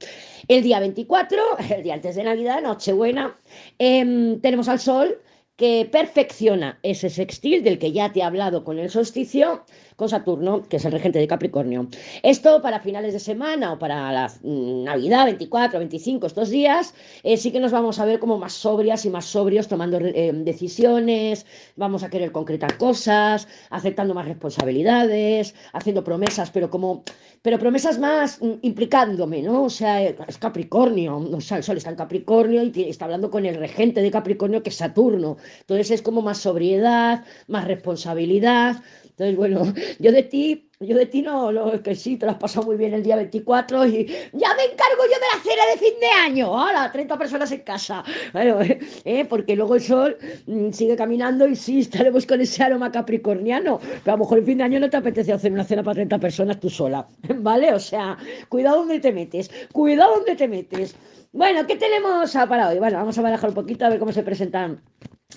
El 0.47 0.63
día 0.63 0.79
24, 0.79 1.43
el 1.75 1.83
día 1.83 1.95
antes 1.95 2.17
de 2.17 2.25
Navidad, 2.25 2.61
Nochebuena, 2.61 3.39
em, 3.79 4.41
tenemos 4.41 4.69
al 4.69 4.79
Sol 4.79 5.19
que 5.59 5.89
perfecciona 5.91 6.79
ese 6.85 7.11
sextil 7.11 7.65
del 7.65 7.81
que 7.81 7.91
ya 7.93 8.13
te 8.13 8.21
he 8.21 8.23
hablado 8.23 8.63
con 8.63 8.79
el 8.79 8.91
solsticio 8.91 9.65
con 9.99 10.09
Saturno, 10.09 10.63
que 10.63 10.77
es 10.77 10.85
el 10.85 10.93
regente 10.93 11.19
de 11.19 11.27
Capricornio. 11.27 11.89
Esto 12.23 12.63
para 12.63 12.79
finales 12.79 13.13
de 13.15 13.19
semana 13.19 13.73
o 13.73 13.81
para 13.81 14.13
la 14.13 14.29
mm, 14.45 14.85
Navidad, 14.85 15.25
24, 15.25 15.81
25, 15.81 16.25
estos 16.29 16.51
días, 16.51 16.95
eh, 17.25 17.37
sí 17.37 17.51
que 17.51 17.59
nos 17.59 17.73
vamos 17.73 17.99
a 17.99 18.05
ver 18.05 18.21
como 18.21 18.39
más 18.39 18.53
sobrias 18.53 19.05
y 19.07 19.11
más 19.11 19.25
sobrios 19.25 19.67
tomando 19.67 19.99
eh, 19.99 20.31
decisiones, 20.33 21.47
vamos 21.75 22.05
a 22.05 22.11
querer 22.11 22.31
concretar 22.31 22.79
cosas, 22.79 23.49
aceptando 23.71 24.15
más 24.15 24.29
responsabilidades, 24.29 25.57
haciendo 25.73 26.05
promesas, 26.05 26.53
pero 26.53 26.71
como, 26.71 27.03
pero 27.43 27.59
promesas 27.59 27.99
más 27.99 28.41
mm, 28.41 28.53
implicándome, 28.63 29.43
¿no? 29.43 29.65
O 29.65 29.71
sea, 29.71 30.01
es 30.01 30.39
Capricornio, 30.39 31.17
o 31.17 31.41
sea, 31.41 31.57
el 31.57 31.65
Sol 31.65 31.77
está 31.77 31.91
en 31.91 31.97
Capricornio 31.97 32.63
y 32.63 32.85
está 32.85 33.07
hablando 33.07 33.33
con 33.33 33.47
el 33.47 33.57
regente 33.57 34.01
de 34.01 34.13
Capricornio, 34.13 34.63
que 34.63 34.71
es 34.71 34.77
Saturno. 34.77 35.39
Entonces 35.59 35.91
es 35.91 36.03
como 36.03 36.23
más 36.23 36.39
sobriedad, 36.39 37.25
más 37.49 37.65
responsabilidad, 37.67 38.77
Entonces, 39.19 39.37
bueno, 39.37 39.75
yo 39.99 40.13
de 40.13 40.23
ti, 40.23 40.71
yo 40.79 40.97
de 40.97 41.07
ti 41.07 41.23
no, 41.23 41.51
lo 41.51 41.83
que 41.83 41.97
sí, 41.97 42.17
te 42.17 42.25
lo 42.25 42.33
has 42.33 42.39
pasado 42.39 42.67
muy 42.67 42.77
bien 42.77 42.95
el 42.95 43.03
día 43.03 43.17
24 43.17 43.85
y 43.87 44.07
ya 44.07 44.55
me 44.55 44.65
encargo 44.65 45.03
yo 45.03 45.19
de 45.19 45.27
la 45.35 45.43
cena 45.43 45.63
de 45.73 45.79
fin 45.79 46.01
de 46.01 46.07
año. 46.07 46.53
Hola, 46.53 46.89
30 46.93 47.19
personas 47.19 47.51
en 47.51 47.63
casa. 47.63 48.05
Bueno, 48.33 48.59
eh, 49.05 49.25
porque 49.25 49.57
luego 49.57 49.75
el 49.75 49.81
sol 49.81 50.17
mm, 50.47 50.71
sigue 50.71 50.95
caminando 50.95 51.49
y 51.49 51.57
sí, 51.57 51.81
estaremos 51.81 52.27
con 52.27 52.41
ese 52.41 52.63
aroma 52.63 52.93
capricorniano. 52.93 53.81
Pero 53.81 54.15
a 54.15 54.17
lo 54.17 54.19
mejor 54.19 54.39
el 54.39 54.45
fin 54.45 54.59
de 54.59 54.65
año 54.65 54.79
no 54.79 54.89
te 54.89 54.97
apetece 54.97 55.33
hacer 55.33 55.51
una 55.51 55.65
cena 55.65 55.83
para 55.83 55.97
30 55.97 56.21
personas 56.21 56.61
tú 56.61 56.71
sola, 56.71 57.09
¿vale? 57.39 57.75
O 57.75 57.81
sea, 57.81 58.17
cuidado 58.49 58.77
donde 58.79 59.01
te 59.01 59.11
metes, 59.11 59.51
cuidado 59.73 60.15
donde 60.15 60.37
te 60.37 60.47
metes. 60.47 60.95
Bueno, 61.33 61.67
¿qué 61.67 61.75
tenemos 61.75 62.33
para 62.49 62.69
hoy? 62.69 62.79
Bueno, 62.79 62.99
vamos 62.99 63.19
a 63.19 63.23
barajar 63.23 63.51
un 63.51 63.55
poquito 63.57 63.85
a 63.85 63.89
ver 63.89 63.99
cómo 63.99 64.13
se 64.13 64.23
presentan 64.23 64.81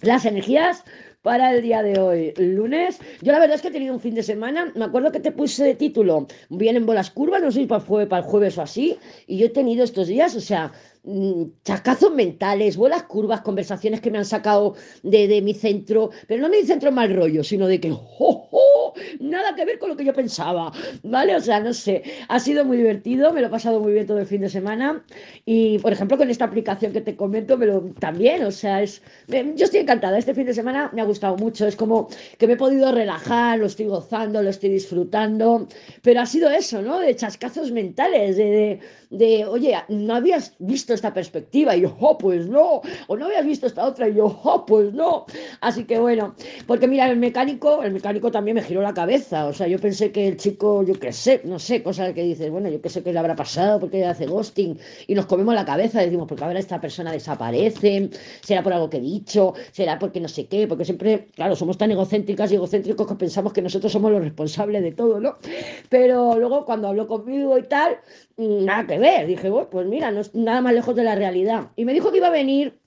las 0.02 0.26
energías 0.26 0.84
para 1.22 1.54
el 1.54 1.62
día 1.62 1.84
de 1.84 2.00
hoy, 2.00 2.34
lunes. 2.38 3.00
Yo 3.22 3.32
la 3.32 3.40
verdad 3.40 3.56
es 3.56 3.62
que 3.62 3.68
he 3.68 3.72
tenido 3.72 3.94
un 3.94 4.00
fin 4.00 4.16
de 4.16 4.24
semana, 4.24 4.72
me 4.76 4.86
acuerdo 4.86 5.12
que 5.12 5.20
te 5.20 5.32
puse 5.32 5.64
de 5.64 5.76
título, 5.76 6.28
vienen 6.50 6.86
bolas 6.86 7.12
curvas, 7.12 7.42
no 7.42 7.52
sé 7.52 7.62
si 7.62 7.66
para 7.68 7.84
el, 7.84 8.24
jueves 8.24 8.58
o 8.58 8.62
así, 8.64 8.98
y 9.28 9.38
yo 9.38 9.46
he 9.46 9.50
tenido 9.50 9.84
estos 9.84 10.08
días, 10.08 10.36
o 10.36 10.42
sea, 10.42 10.72
Mm, 11.04 11.46
chascazos 11.64 12.14
mentales, 12.14 12.78
bolas 12.78 13.04
curvas, 13.04 13.42
conversaciones 13.42 14.02
que 14.02 14.12
me 14.12 14.20
han 14.20 14.26
sacado 14.26 14.76
de, 15.02 15.42
mi 15.42 15.56
centro, 15.56 16.12
pero 16.28 16.44
no 16.44 16.50
mi 16.50 16.62
centro 16.62 16.92
mal 16.92 17.12
rollo, 17.12 17.44
sino 17.44 17.66
de 17.68 17.80
que 17.80 17.90
nada 19.20 19.56
que 19.56 19.66
ver 19.66 19.80
con 19.80 19.90
lo 19.90 19.98
que 19.98 20.06
yo 20.06 20.14
pensaba, 20.14 20.72
¿vale? 21.04 21.36
O 21.36 21.42
sea, 21.42 21.60
no 21.60 21.74
sé, 21.74 22.04
ha 22.28 22.40
sido 22.40 22.66
muy 22.66 22.78
divertido, 22.78 23.34
me 23.34 23.42
lo 23.42 23.48
he 23.48 23.50
pasado 23.50 23.80
muy 23.80 23.94
bien 23.94 24.08
todo 24.08 24.20
el 24.20 24.26
fin 24.26 24.42
de 24.42 24.50
semana. 24.50 25.04
Y, 25.46 25.80
por 25.80 25.94
ejemplo, 25.94 26.18
con 26.18 26.30
esta 26.30 26.46
aplicación 26.46 26.94
que 26.94 27.02
te 27.02 27.16
comento, 27.16 27.58
me 27.58 27.66
lo, 27.66 27.82
también, 28.00 28.44
o 28.44 28.52
sea, 28.52 28.82
es, 28.82 29.02
yo 29.28 29.66
estoy 29.66 29.82
encantada, 29.82 30.18
este 30.18 30.34
fin 30.34 30.46
de 30.46 30.54
semana 30.54 30.90
me 30.94 31.02
ha 31.02 31.06
gustado 31.06 31.36
mucho, 31.38 31.68
es 31.68 31.76
como 31.76 32.08
que 32.38 32.48
me 32.48 32.54
he 32.54 32.58
podido 32.58 32.92
relajar, 32.92 33.60
lo 33.60 33.66
estoy 33.66 33.88
gozando, 33.88 34.42
lo 34.42 34.50
estoy 34.50 34.70
disfrutando, 34.70 35.68
pero 36.02 36.22
ha 36.22 36.26
sido 36.26 36.50
eso, 36.50 36.82
¿no? 36.82 37.00
De 37.00 37.16
chascazos 37.16 37.72
mentales, 37.72 38.38
de, 38.38 38.80
de 39.10 39.46
oye, 39.46 39.76
no 39.90 40.16
habías 40.16 40.56
visto 40.60 40.94
esta 40.94 41.14
perspectiva, 41.14 41.76
y 41.76 41.82
yo, 41.82 41.96
oh, 42.00 42.18
pues 42.18 42.48
no, 42.48 42.82
o 43.08 43.18
no 43.18 43.26
habías 43.26 43.46
visto 43.46 43.68
esta 43.68 43.86
otra, 43.86 44.08
y 44.08 44.16
yo, 44.16 44.40
oh, 44.44 44.66
pues 44.66 44.94
no. 44.94 45.26
Así 45.62 45.86
que 45.86 46.00
bueno, 46.00 46.36
porque 46.68 46.88
mira, 46.88 47.10
el 47.10 47.18
mecánico, 47.18 47.84
el 47.84 47.94
mecánico 47.94 48.32
también 48.32 48.56
me 48.56 48.64
giró 48.64 48.82
la 48.82 48.91
cabeza, 48.94 49.48
o 49.48 49.54
sea, 49.54 49.68
yo 49.68 49.80
pensé 49.80 50.12
que 50.12 50.28
el 50.28 50.38
chico, 50.38 50.84
yo 50.84 51.00
qué 51.00 51.12
sé, 51.12 51.42
no 51.46 51.60
sé, 51.60 51.84
cosas 51.84 52.14
que 52.14 52.24
dices, 52.24 52.50
bueno, 52.50 52.70
yo 52.70 52.82
qué 52.82 52.90
sé 52.90 53.04
qué 53.04 53.14
le 53.14 53.20
habrá 53.20 53.36
pasado, 53.36 53.80
porque 53.80 54.06
hace 54.06 54.26
ghosting, 54.26 54.78
y 55.08 55.16
nos 55.16 55.26
comemos 55.26 55.54
la 55.56 55.66
cabeza, 55.66 56.02
decimos, 56.02 56.28
porque 56.28 56.44
ahora 56.44 56.60
esta 56.60 56.80
persona 56.80 57.12
desaparece, 57.12 58.10
será 58.42 58.64
por 58.64 58.74
algo 58.74 58.90
que 58.90 58.98
he 58.98 59.02
dicho, 59.02 59.54
será 59.72 60.00
porque 60.00 60.20
no 60.20 60.28
sé 60.28 60.48
qué, 60.48 60.68
porque 60.68 60.86
siempre, 60.86 61.28
claro, 61.36 61.56
somos 61.56 61.78
tan 61.78 61.92
egocéntricas 61.92 62.52
y 62.52 62.56
egocéntricos 62.56 63.08
que 63.08 63.16
pensamos 63.16 63.54
que 63.54 63.62
nosotros 63.62 63.92
somos 63.92 64.12
los 64.12 64.22
responsables 64.22 64.82
de 64.84 64.92
todo, 64.92 65.20
¿no? 65.20 65.38
Pero 65.90 66.38
luego 66.38 66.66
cuando 66.66 66.88
habló 66.88 67.08
conmigo 67.08 67.58
y 67.58 67.64
tal, 67.64 67.98
nada 68.38 68.88
que 68.88 69.00
ver, 69.00 69.28
dije, 69.28 69.50
bueno, 69.50 69.70
pues 69.70 69.88
mira, 69.88 70.12
no 70.12 70.22
es 70.22 70.34
nada 70.36 70.62
más 70.62 70.74
lejos 70.74 70.96
de 70.96 71.04
la 71.04 71.16
realidad. 71.16 71.72
Y 71.76 71.86
me 71.86 71.94
dijo 71.94 72.12
que 72.12 72.18
iba 72.18 72.28
a 72.28 72.32
venir 72.32 72.80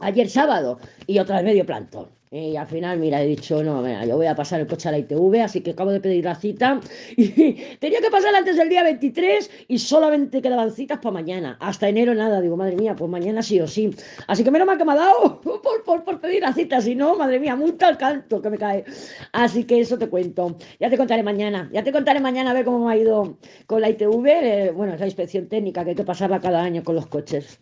ayer 0.00 0.28
sábado 0.28 0.78
y 1.06 1.18
otra 1.18 1.36
vez 1.36 1.44
medio 1.44 1.66
plantón. 1.66 2.20
Y 2.32 2.54
al 2.54 2.68
final, 2.68 2.96
mira, 3.00 3.20
he 3.20 3.26
dicho, 3.26 3.60
no, 3.64 3.82
mira, 3.82 4.04
yo 4.06 4.16
voy 4.16 4.26
a 4.26 4.36
pasar 4.36 4.60
el 4.60 4.68
coche 4.68 4.88
a 4.88 4.92
la 4.92 4.98
ITV, 4.98 5.42
así 5.42 5.62
que 5.62 5.72
acabo 5.72 5.90
de 5.90 6.00
pedir 6.00 6.24
la 6.24 6.36
cita. 6.36 6.80
Y 7.16 7.76
tenía 7.80 8.00
que 8.00 8.08
pasar 8.08 8.32
antes 8.36 8.56
del 8.56 8.68
día 8.68 8.84
23 8.84 9.50
y 9.66 9.78
solamente 9.80 10.40
quedaban 10.40 10.70
citas 10.70 10.98
para 10.98 11.10
mañana. 11.10 11.56
Hasta 11.60 11.88
enero 11.88 12.14
nada. 12.14 12.40
Digo, 12.40 12.56
madre 12.56 12.76
mía, 12.76 12.94
pues 12.94 13.10
mañana 13.10 13.42
sí 13.42 13.60
o 13.60 13.66
sí. 13.66 13.90
Así 14.28 14.44
que 14.44 14.52
menos 14.52 14.66
mal 14.66 14.78
que 14.78 14.84
me 14.84 14.92
ha 14.92 14.96
dado 14.96 15.40
por, 15.42 15.60
por, 15.60 16.04
por 16.04 16.20
pedir 16.20 16.42
la 16.42 16.52
cita. 16.52 16.80
Si 16.80 16.94
no, 16.94 17.16
madre 17.16 17.40
mía, 17.40 17.56
multa 17.56 17.88
al 17.88 17.98
canto 17.98 18.40
que 18.40 18.50
me 18.50 18.58
cae. 18.58 18.84
Así 19.32 19.64
que 19.64 19.80
eso 19.80 19.98
te 19.98 20.08
cuento. 20.08 20.56
Ya 20.78 20.88
te 20.88 20.96
contaré 20.96 21.24
mañana. 21.24 21.68
Ya 21.72 21.82
te 21.82 21.90
contaré 21.90 22.20
mañana 22.20 22.52
a 22.52 22.54
ver 22.54 22.64
cómo 22.64 22.86
me 22.86 22.92
ha 22.92 22.96
ido 22.96 23.38
con 23.66 23.80
la 23.80 23.90
ITV. 23.90 24.26
Eh, 24.26 24.72
bueno, 24.72 24.94
es 24.94 25.00
la 25.00 25.06
inspección 25.06 25.48
técnica 25.48 25.82
que 25.82 25.90
hay 25.90 25.96
que 25.96 26.04
pasarla 26.04 26.38
cada 26.38 26.62
año 26.62 26.84
con 26.84 26.94
los 26.94 27.08
coches. 27.08 27.58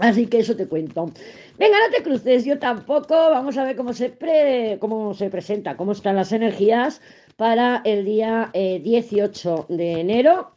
Así 0.00 0.26
que 0.26 0.38
eso 0.38 0.56
te 0.56 0.66
cuento. 0.66 1.12
Venga, 1.58 1.76
no 1.78 1.94
te 1.94 2.02
cruces, 2.02 2.46
yo 2.46 2.58
tampoco. 2.58 3.14
Vamos 3.14 3.58
a 3.58 3.64
ver 3.64 3.76
cómo 3.76 3.92
se, 3.92 4.16
cómo 4.80 5.12
se 5.12 5.28
presenta, 5.28 5.76
cómo 5.76 5.92
están 5.92 6.16
las 6.16 6.32
energías 6.32 7.02
para 7.36 7.82
el 7.84 8.06
día 8.06 8.50
18 8.52 9.66
eh, 9.68 9.76
de 9.76 10.00
enero. 10.00 10.52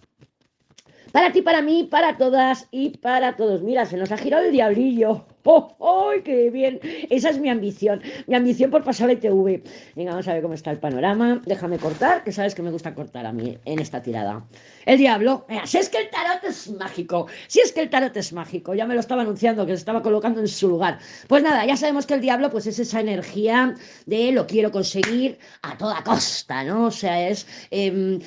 Para 1.11 1.31
ti, 1.33 1.41
para 1.41 1.61
mí, 1.61 1.83
para 1.91 2.17
todas 2.17 2.67
y 2.71 2.97
para 2.97 3.35
todos. 3.35 3.61
Mira, 3.61 3.85
se 3.85 3.97
nos 3.97 4.11
ha 4.13 4.17
girado 4.17 4.45
el 4.45 4.53
diablillo. 4.53 5.25
¡Oh, 5.45 5.75
oh, 5.79 6.11
qué 6.23 6.49
bien! 6.49 6.79
Esa 7.09 7.29
es 7.29 7.37
mi 7.37 7.49
ambición, 7.49 8.01
mi 8.27 8.35
ambición 8.35 8.71
por 8.71 8.83
pasar 8.83 9.07
la 9.07 9.13
ITV. 9.13 9.61
Venga, 9.93 10.11
vamos 10.11 10.27
a 10.29 10.33
ver 10.33 10.41
cómo 10.41 10.53
está 10.53 10.71
el 10.71 10.79
panorama. 10.79 11.41
Déjame 11.45 11.79
cortar, 11.79 12.23
que 12.23 12.31
sabes 12.31 12.55
que 12.55 12.61
me 12.61 12.71
gusta 12.71 12.95
cortar 12.95 13.25
a 13.25 13.33
mí 13.33 13.57
en 13.65 13.79
esta 13.79 14.01
tirada. 14.01 14.45
El 14.85 14.97
diablo, 14.97 15.45
mira, 15.49 15.67
si 15.67 15.79
es 15.79 15.89
que 15.89 15.97
el 15.97 16.09
tarot 16.09 16.43
es 16.45 16.71
mágico, 16.71 17.27
si 17.47 17.59
es 17.59 17.73
que 17.73 17.81
el 17.81 17.89
tarot 17.89 18.15
es 18.15 18.31
mágico, 18.31 18.73
ya 18.73 18.85
me 18.85 18.93
lo 18.93 19.01
estaba 19.01 19.23
anunciando, 19.23 19.65
que 19.65 19.73
se 19.73 19.79
estaba 19.79 20.01
colocando 20.01 20.39
en 20.39 20.47
su 20.47 20.69
lugar. 20.69 20.99
Pues 21.27 21.43
nada, 21.43 21.65
ya 21.65 21.75
sabemos 21.75 22.05
que 22.05 22.13
el 22.13 22.21
diablo 22.21 22.49
pues 22.49 22.65
es 22.67 22.79
esa 22.79 23.01
energía 23.01 23.75
de 24.05 24.31
lo 24.31 24.47
quiero 24.47 24.71
conseguir 24.71 25.39
a 25.61 25.77
toda 25.77 26.03
costa, 26.03 26.63
¿no? 26.63 26.85
O 26.85 26.91
sea, 26.91 27.27
es 27.27 27.45
em, 27.69 28.19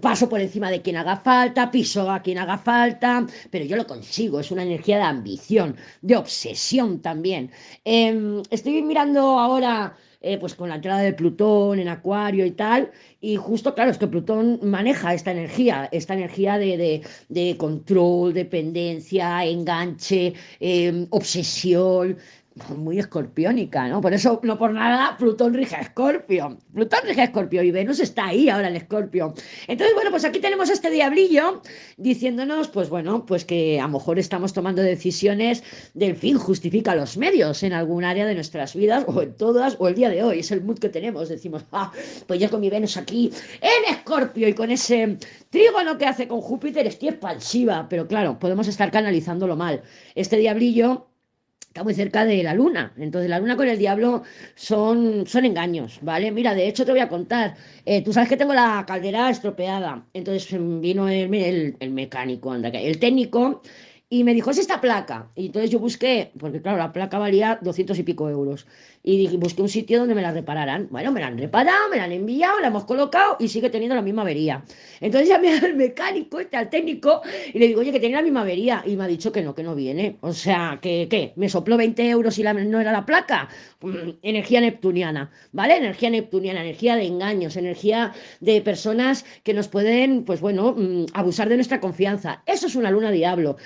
paso 0.00 0.28
por 0.28 0.40
encima 0.40 0.70
de 0.70 0.82
quien 0.82 0.96
haga 0.96 1.16
falta, 1.16 1.70
piso 1.70 2.10
a 2.10 2.22
quien 2.22 2.38
haga 2.38 2.58
falta, 2.58 3.26
pero 3.50 3.64
yo 3.64 3.76
lo 3.76 3.86
consigo, 3.86 4.40
es 4.40 4.50
una 4.50 4.62
energía 4.62 4.98
de 4.98 5.04
ambición, 5.04 5.76
de 6.02 6.16
obsesión 6.16 7.00
también. 7.00 7.50
Em, 7.84 8.42
estoy 8.50 8.82
mirando 8.82 9.20
ahora, 9.38 9.96
eh, 10.20 10.38
pues 10.38 10.54
con 10.54 10.68
la 10.68 10.76
entrada 10.76 11.00
de 11.00 11.12
Plutón 11.12 11.78
en 11.78 11.88
Acuario 11.88 12.46
y 12.46 12.52
tal, 12.52 12.90
y 13.20 13.36
justo, 13.36 13.74
claro, 13.74 13.90
es 13.90 13.98
que 13.98 14.06
Plutón 14.06 14.60
maneja 14.62 15.14
esta 15.14 15.32
energía, 15.32 15.88
esta 15.92 16.14
energía 16.14 16.58
de, 16.58 17.56
control, 17.58 18.34
dependencia, 18.34 19.44
enganche, 19.44 20.34
em, 20.60 21.06
obsesión, 21.10 22.16
muy 22.74 22.98
escorpiónica, 22.98 23.88
¿no? 23.88 24.00
Por 24.00 24.14
eso, 24.14 24.40
no 24.42 24.58
por 24.58 24.72
nada, 24.72 25.16
Plutón 25.18 25.54
rige 25.54 25.76
a 25.76 25.80
Escorpio. 25.80 26.56
Plutón 26.72 27.00
rige 27.04 27.20
a 27.20 27.24
Escorpio 27.24 27.62
y 27.62 27.70
Venus 27.70 28.00
está 28.00 28.26
ahí 28.26 28.48
ahora 28.48 28.68
en 28.68 28.76
Escorpio. 28.76 29.34
Entonces, 29.68 29.94
bueno, 29.94 30.10
pues 30.10 30.24
aquí 30.24 30.40
tenemos 30.40 30.70
este 30.70 30.90
diablillo 30.90 31.62
diciéndonos, 31.96 32.68
pues 32.68 32.88
bueno, 32.88 33.26
pues 33.26 33.44
que 33.44 33.78
a 33.78 33.84
lo 33.84 33.90
mejor 33.90 34.18
estamos 34.18 34.52
tomando 34.52 34.82
decisiones 34.82 35.62
del 35.94 36.16
fin 36.16 36.38
justifica 36.38 36.94
los 36.94 37.16
medios 37.16 37.62
en 37.62 37.72
algún 37.72 38.04
área 38.04 38.26
de 38.26 38.34
nuestras 38.34 38.74
vidas, 38.74 39.04
o 39.06 39.22
en 39.22 39.34
todas, 39.34 39.76
o 39.78 39.88
el 39.88 39.94
día 39.94 40.08
de 40.08 40.22
hoy. 40.22 40.40
Es 40.40 40.50
el 40.50 40.62
mood 40.62 40.78
que 40.78 40.88
tenemos. 40.88 41.28
Decimos, 41.28 41.64
ah, 41.72 41.92
pues 42.26 42.40
yo 42.40 42.50
con 42.50 42.60
mi 42.60 42.70
Venus 42.70 42.96
aquí 42.96 43.30
en 43.60 43.94
Escorpio 43.94 44.48
y 44.48 44.54
con 44.54 44.70
ese 44.70 45.18
trígono 45.50 45.98
que 45.98 46.06
hace 46.06 46.26
con 46.26 46.40
Júpiter 46.40 46.86
estoy 46.86 47.08
expansiva. 47.08 47.86
Pero 47.88 48.08
claro, 48.08 48.38
podemos 48.38 48.66
estar 48.66 48.90
canalizándolo 48.90 49.56
mal. 49.56 49.82
Este 50.14 50.36
diablillo 50.38 51.08
está 51.76 51.84
muy 51.84 51.92
cerca 51.94 52.24
de 52.24 52.42
la 52.42 52.54
luna. 52.54 52.94
Entonces, 52.96 53.28
la 53.28 53.38
luna 53.38 53.54
con 53.54 53.68
el 53.68 53.76
diablo 53.78 54.22
son, 54.54 55.26
son 55.26 55.44
engaños, 55.44 55.98
¿vale? 56.00 56.32
Mira, 56.32 56.54
de 56.54 56.66
hecho, 56.68 56.86
te 56.86 56.90
voy 56.92 57.00
a 57.00 57.08
contar. 57.10 57.54
Eh, 57.84 58.02
tú 58.02 58.14
sabes 58.14 58.30
que 58.30 58.36
tengo 58.38 58.54
la 58.54 58.84
caldera 58.86 59.28
estropeada. 59.28 60.06
Entonces 60.14 60.58
vino 60.80 61.06
el, 61.06 61.32
el, 61.34 61.76
el 61.78 61.90
mecánico, 61.90 62.50
anda, 62.50 62.70
el 62.70 62.98
técnico 62.98 63.60
y 64.08 64.22
me 64.22 64.34
dijo, 64.34 64.50
es 64.50 64.58
esta 64.58 64.80
placa. 64.80 65.30
Y 65.34 65.46
entonces 65.46 65.70
yo 65.70 65.80
busqué, 65.80 66.30
porque 66.38 66.62
claro, 66.62 66.78
la 66.78 66.92
placa 66.92 67.18
valía 67.18 67.58
200 67.60 67.98
y 67.98 68.02
pico 68.04 68.30
euros. 68.30 68.66
Y 69.02 69.18
dije, 69.18 69.36
busqué 69.36 69.62
un 69.62 69.68
sitio 69.68 69.98
donde 69.98 70.14
me 70.14 70.22
la 70.22 70.30
repararan. 70.30 70.86
Bueno, 70.90 71.10
me 71.10 71.20
la 71.20 71.26
han 71.26 71.38
reparado, 71.38 71.88
me 71.90 71.96
la 71.96 72.04
han 72.04 72.12
enviado, 72.12 72.60
la 72.60 72.68
hemos 72.68 72.84
colocado 72.84 73.36
y 73.40 73.48
sigue 73.48 73.68
teniendo 73.68 73.96
la 73.96 74.02
misma 74.02 74.22
avería. 74.22 74.64
Entonces 75.00 75.28
llamé 75.28 75.58
al 75.58 75.74
mecánico, 75.74 76.38
este, 76.38 76.56
al 76.56 76.70
técnico, 76.70 77.20
y 77.52 77.58
le 77.58 77.66
digo, 77.66 77.80
oye, 77.80 77.90
que 77.90 77.98
tiene 77.98 78.14
la 78.14 78.22
misma 78.22 78.42
avería. 78.42 78.84
Y 78.86 78.94
me 78.94 79.04
ha 79.04 79.08
dicho 79.08 79.32
que 79.32 79.42
no, 79.42 79.56
que 79.56 79.64
no 79.64 79.74
viene. 79.74 80.18
O 80.20 80.32
sea, 80.32 80.78
que, 80.80 81.08
¿qué? 81.10 81.32
Me 81.34 81.48
sopló 81.48 81.76
20 81.76 82.08
euros 82.08 82.38
y 82.38 82.44
no 82.44 82.80
era 82.80 82.92
la 82.92 83.04
placa. 83.04 83.48
Mm, 83.80 84.18
energía 84.22 84.60
neptuniana, 84.60 85.30
¿vale? 85.52 85.76
Energía 85.76 86.10
neptuniana, 86.10 86.62
energía 86.62 86.96
de 86.96 87.06
engaños, 87.06 87.56
energía 87.56 88.12
de 88.40 88.60
personas 88.60 89.24
que 89.42 89.52
nos 89.52 89.68
pueden, 89.68 90.24
pues 90.24 90.40
bueno, 90.40 90.74
mm, 90.76 91.06
abusar 91.12 91.48
de 91.48 91.56
nuestra 91.56 91.80
confianza. 91.80 92.42
Eso 92.46 92.68
es 92.68 92.76
una 92.76 92.90
luna 92.90 93.10
diablo. 93.10 93.56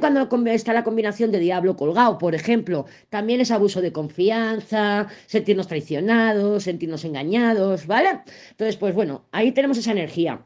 Cuando 0.00 0.50
está 0.50 0.72
la 0.72 0.84
combinación 0.84 1.30
de 1.32 1.38
diablo 1.38 1.76
colgado, 1.76 2.18
por 2.18 2.34
ejemplo, 2.34 2.86
también 3.08 3.40
es 3.40 3.50
abuso 3.50 3.80
de 3.80 3.92
confianza, 3.92 5.08
sentirnos 5.26 5.68
traicionados, 5.68 6.64
sentirnos 6.64 7.04
engañados, 7.04 7.86
¿vale? 7.86 8.20
Entonces, 8.50 8.76
pues 8.76 8.94
bueno, 8.94 9.26
ahí 9.32 9.52
tenemos 9.52 9.78
esa 9.78 9.92
energía. 9.92 10.44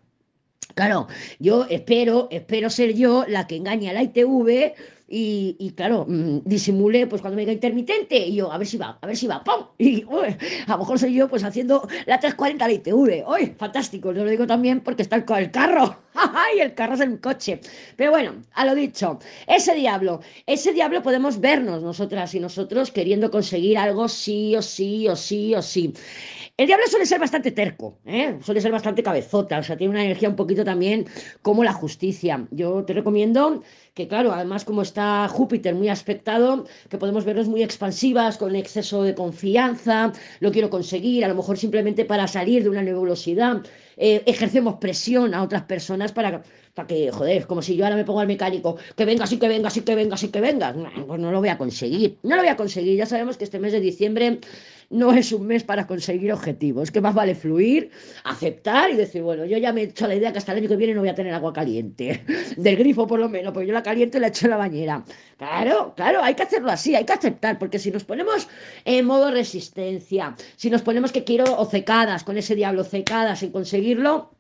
Claro, 0.75 1.09
yo 1.39 1.67
espero, 1.69 2.29
espero 2.31 2.71
ser 2.71 2.95
yo 2.95 3.25
la 3.29 3.47
que 3.47 3.57
engañe 3.57 3.91
a 3.91 3.93
la 3.93 4.03
ITV 4.03 4.75
y, 5.12 5.73
claro, 5.77 6.07
mm, 6.09 6.43
disimulé 6.45 7.09
pues 7.09 7.21
cuando 7.21 7.35
me 7.35 7.43
diga 7.43 7.53
intermitente 7.53 8.17
y 8.17 8.37
yo, 8.37 8.53
a 8.53 8.59
ver 8.59 8.67
si 8.69 8.79
va, 8.79 8.97
a 9.00 9.07
ver 9.09 9.17
si 9.17 9.27
va, 9.27 9.43
¡pum! 9.43 9.67
Y 9.79 10.05
a 10.05 10.73
lo 10.73 10.79
mejor 10.79 11.00
soy 11.00 11.15
yo 11.15 11.29
pues 11.29 11.43
haciendo 11.43 11.89
la 12.07 12.21
340 12.21 12.67
de 12.69 12.75
ITV. 12.75 13.29
¡Uy! 13.29 13.55
Fantástico, 13.59 14.12
yo 14.12 14.25
lo 14.25 14.31
digo 14.31 14.47
también 14.47 14.81
porque 14.83 15.03
está 15.03 15.17
el, 15.17 15.25
el 15.39 15.50
carro. 15.50 15.97
¡Ay! 16.15 16.61
El 16.61 16.75
carro 16.75 16.95
es 16.95 17.00
el 17.00 17.21
coche. 17.21 17.61
Pero 17.97 18.12
bueno, 18.12 18.35
a 18.53 18.65
lo 18.65 18.77
dicho, 18.77 19.19
ese 19.49 19.75
diablo, 19.75 20.21
ese 20.47 20.73
diablo 20.73 21.03
podemos 21.03 21.41
vernos 21.41 21.83
nosotras 21.83 22.33
y 22.37 22.41
nosotros 22.41 22.93
queriendo 22.93 23.33
conseguir 23.33 23.79
algo 23.79 24.07
sí 24.09 24.55
o 24.55 24.62
sí 24.62 25.09
o 25.09 25.17
sí 25.17 25.57
o 25.57 25.62
sí. 25.62 25.93
El 26.61 26.67
diablo 26.67 26.85
suele 26.88 27.07
ser 27.07 27.19
bastante 27.19 27.52
terco, 27.52 28.00
¿eh? 28.05 28.37
suele 28.43 28.61
ser 28.61 28.71
bastante 28.71 29.02
cabezota, 29.02 29.59
o 29.59 29.62
sea, 29.62 29.79
tiene 29.79 29.93
una 29.93 30.05
energía 30.05 30.29
un 30.29 30.37
poquito 30.37 30.62
también 30.62 31.07
como 31.40 31.64
la 31.64 31.73
justicia. 31.73 32.47
Yo 32.50 32.85
te 32.85 32.93
recomiendo 32.93 33.62
que, 33.95 34.07
claro, 34.07 34.31
además 34.31 34.67
como 34.67 34.83
está 34.83 35.26
Júpiter 35.29 35.75
muy 35.75 35.88
aspectado, 35.88 36.67
que 36.90 36.99
podemos 36.99 37.25
verlos 37.25 37.49
muy 37.49 37.62
expansivas, 37.62 38.37
con 38.37 38.55
exceso 38.55 39.02
de 39.02 39.14
confianza, 39.14 40.12
lo 40.40 40.52
quiero 40.52 40.69
conseguir, 40.69 41.25
a 41.25 41.29
lo 41.29 41.35
mejor 41.35 41.57
simplemente 41.57 42.05
para 42.05 42.26
salir 42.29 42.62
de 42.62 42.69
una 42.69 42.83
nebulosidad, 42.83 43.62
eh, 43.97 44.23
ejercemos 44.26 44.75
presión 44.75 45.33
a 45.33 45.43
otras 45.43 45.62
personas 45.62 46.12
para, 46.12 46.43
para 46.75 46.87
que, 46.87 47.11
joder, 47.11 47.47
como 47.47 47.62
si 47.62 47.75
yo 47.75 47.85
ahora 47.85 47.97
me 47.97 48.05
pongo 48.05 48.21
al 48.21 48.26
mecánico, 48.26 48.76
que 48.97 49.07
venga, 49.07 49.26
sí 49.26 49.38
que 49.38 49.49
venga, 49.49 49.71
sí 49.71 49.81
que 49.81 49.95
venga, 49.95 50.17
sí 50.19 50.29
que 50.29 50.40
venga, 50.43 50.75
pues 51.07 51.21
no 51.21 51.33
lo 51.33 51.40
voy 51.40 51.49
a 51.49 51.57
conseguir, 51.57 52.19
no 52.23 52.37
lo 52.37 52.43
voy 52.43 52.50
a 52.50 52.57
conseguir, 52.57 52.97
ya 52.99 53.07
sabemos 53.07 53.38
que 53.38 53.45
este 53.45 53.59
mes 53.59 53.73
de 53.73 53.81
diciembre 53.81 54.40
no 54.90 55.12
es 55.12 55.32
un 55.32 55.47
mes 55.47 55.62
para 55.64 55.87
conseguir 55.87 56.32
objetivos, 56.32 56.90
que 56.90 57.00
más 57.00 57.14
vale 57.14 57.35
fluir, 57.35 57.90
aceptar 58.25 58.90
y 58.90 58.97
decir, 58.97 59.23
bueno, 59.23 59.44
yo 59.44 59.56
ya 59.56 59.73
me 59.73 59.82
he 59.82 59.85
hecho 59.85 60.06
la 60.06 60.16
idea 60.16 60.32
que 60.32 60.38
hasta 60.38 60.52
el 60.52 60.59
año 60.59 60.68
que 60.68 60.76
viene 60.76 60.94
no 60.94 61.00
voy 61.00 61.09
a 61.09 61.14
tener 61.14 61.32
agua 61.32 61.52
caliente, 61.52 62.25
del 62.56 62.76
grifo 62.76 63.06
por 63.06 63.20
lo 63.20 63.28
menos, 63.28 63.52
porque 63.52 63.68
yo 63.68 63.73
la 63.73 63.82
caliente 63.82 64.18
la 64.18 64.26
echo 64.26 64.47
en 64.47 64.50
la 64.50 64.56
bañera. 64.56 65.04
Claro, 65.38 65.94
claro, 65.97 66.23
hay 66.23 66.35
que 66.35 66.42
hacerlo 66.42 66.70
así, 66.70 66.94
hay 66.94 67.04
que 67.04 67.12
aceptar, 67.12 67.59
porque 67.59 67.78
si 67.78 67.90
nos 67.90 68.04
ponemos 68.04 68.49
en 68.85 69.06
modo 69.06 69.30
resistencia, 69.30 70.35
si 70.56 70.70
nos 70.70 70.82
ponemos 70.82 71.12
que 71.12 71.25
quiero 71.25 71.56
o 71.56 71.64
cecadas, 71.66 72.25
con 72.25 72.37
ese 72.37 72.56
diablo 72.56 72.82
cecadas 72.85 73.38
sin 73.38 73.52
conseguirlo, 73.52 74.32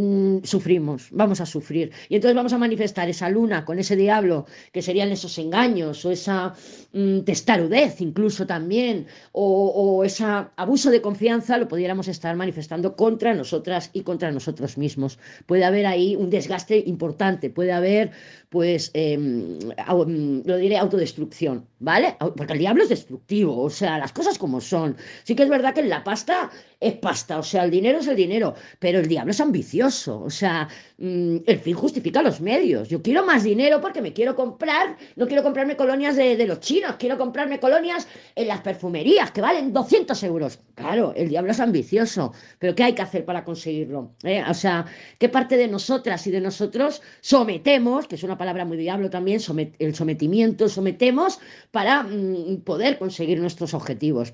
Mm, 0.00 0.44
sufrimos, 0.44 1.08
vamos 1.10 1.40
a 1.40 1.46
sufrir. 1.46 1.90
Y 2.08 2.14
entonces 2.14 2.36
vamos 2.36 2.52
a 2.52 2.58
manifestar 2.58 3.08
esa 3.08 3.28
luna 3.28 3.64
con 3.64 3.80
ese 3.80 3.96
diablo, 3.96 4.46
que 4.72 4.80
serían 4.80 5.10
esos 5.10 5.36
engaños, 5.38 6.04
o 6.04 6.12
esa 6.12 6.54
mm, 6.92 7.22
testarudez 7.22 8.00
incluso 8.00 8.46
también, 8.46 9.08
o, 9.32 10.04
ese 10.04 10.24
abuso 10.54 10.92
de 10.92 11.02
confianza, 11.02 11.58
lo 11.58 11.66
pudiéramos 11.66 12.06
estar 12.06 12.36
manifestando 12.36 12.94
contra 12.94 13.34
nosotras 13.34 13.90
y 13.92 14.02
contra 14.02 14.30
nosotros 14.30 14.78
mismos. 14.78 15.18
Puede 15.46 15.64
haber 15.64 15.84
ahí 15.86 16.14
un 16.14 16.30
desgaste 16.30 16.78
importante, 16.86 17.50
puede 17.50 17.72
haber, 17.72 18.12
pues, 18.48 18.90
em, 18.94 19.58
mm, 19.58 20.42
lo 20.46 20.56
diré, 20.56 20.78
autodestrucción, 20.78 21.66
¿vale? 21.80 22.16
Porque 22.36 22.54
el 22.54 22.58
diablo 22.58 22.82
es 22.82 22.88
destructivo, 22.88 23.60
o 23.62 23.70
sea, 23.70 23.98
las 23.98 24.12
cosas 24.12 24.38
como 24.38 24.60
son. 24.60 24.96
Sí 25.24 25.34
que 25.34 25.42
es 25.42 25.48
verdad 25.48 25.74
que 25.74 25.82
la 25.82 26.02
pasta 26.02 26.50
es 26.80 26.94
pasta, 26.94 27.38
o 27.38 27.42
sea, 27.42 27.64
el 27.64 27.70
dinero 27.70 27.98
es 27.98 28.06
el 28.06 28.16
dinero, 28.16 28.54
pero 28.78 29.00
el 29.00 29.08
diablo 29.08 29.32
es 29.32 29.40
ambicioso, 29.40 30.20
o 30.20 30.30
sea, 30.30 30.68
mm, 30.98 31.38
el 31.46 31.58
fin 31.58 31.74
justifica 31.74 32.22
los 32.22 32.40
medios. 32.40 32.88
Yo 32.88 33.02
quiero 33.02 33.24
más 33.24 33.42
dinero 33.42 33.80
porque 33.80 34.00
me 34.00 34.12
quiero 34.12 34.34
comprar, 34.34 34.96
no 35.16 35.26
quiero 35.26 35.42
comprarme 35.42 35.76
colonias 35.76 36.16
de, 36.16 36.46
los 36.46 36.60
chinos, 36.60 36.96
quiero 36.98 37.18
comprarme 37.18 37.60
colonias 37.60 38.06
en 38.34 38.48
las 38.48 38.60
perfumerías 38.60 39.30
que 39.32 39.40
valen 39.40 39.72
200 39.72 40.22
euros. 40.22 40.60
Claro, 40.74 41.12
el 41.16 41.28
diablo 41.28 41.50
es 41.50 41.60
ambicioso, 41.60 42.32
pero 42.58 42.74
¿qué 42.74 42.84
hay 42.84 42.94
que 42.94 43.02
hacer 43.02 43.24
para 43.24 43.44
conseguirlo? 43.44 44.12
¿Eh? 44.22 44.42
O 44.48 44.54
sea, 44.54 44.86
¿qué 45.18 45.28
parte 45.28 45.56
de 45.56 45.68
nosotras 45.68 46.26
y 46.26 46.30
de 46.30 46.40
nosotros 46.40 47.02
sometemos, 47.20 48.06
que 48.06 48.14
es 48.14 48.22
una 48.22 48.37
palabra 48.38 48.64
muy 48.64 48.76
diablo 48.76 49.10
también, 49.10 49.40
el 49.78 49.94
sometimiento, 49.94 50.68
sometemos 50.68 51.40
para 51.70 52.04
mm, 52.04 52.62
poder 52.64 52.98
conseguir 52.98 53.40
nuestros 53.40 53.74
objetivos? 53.74 54.32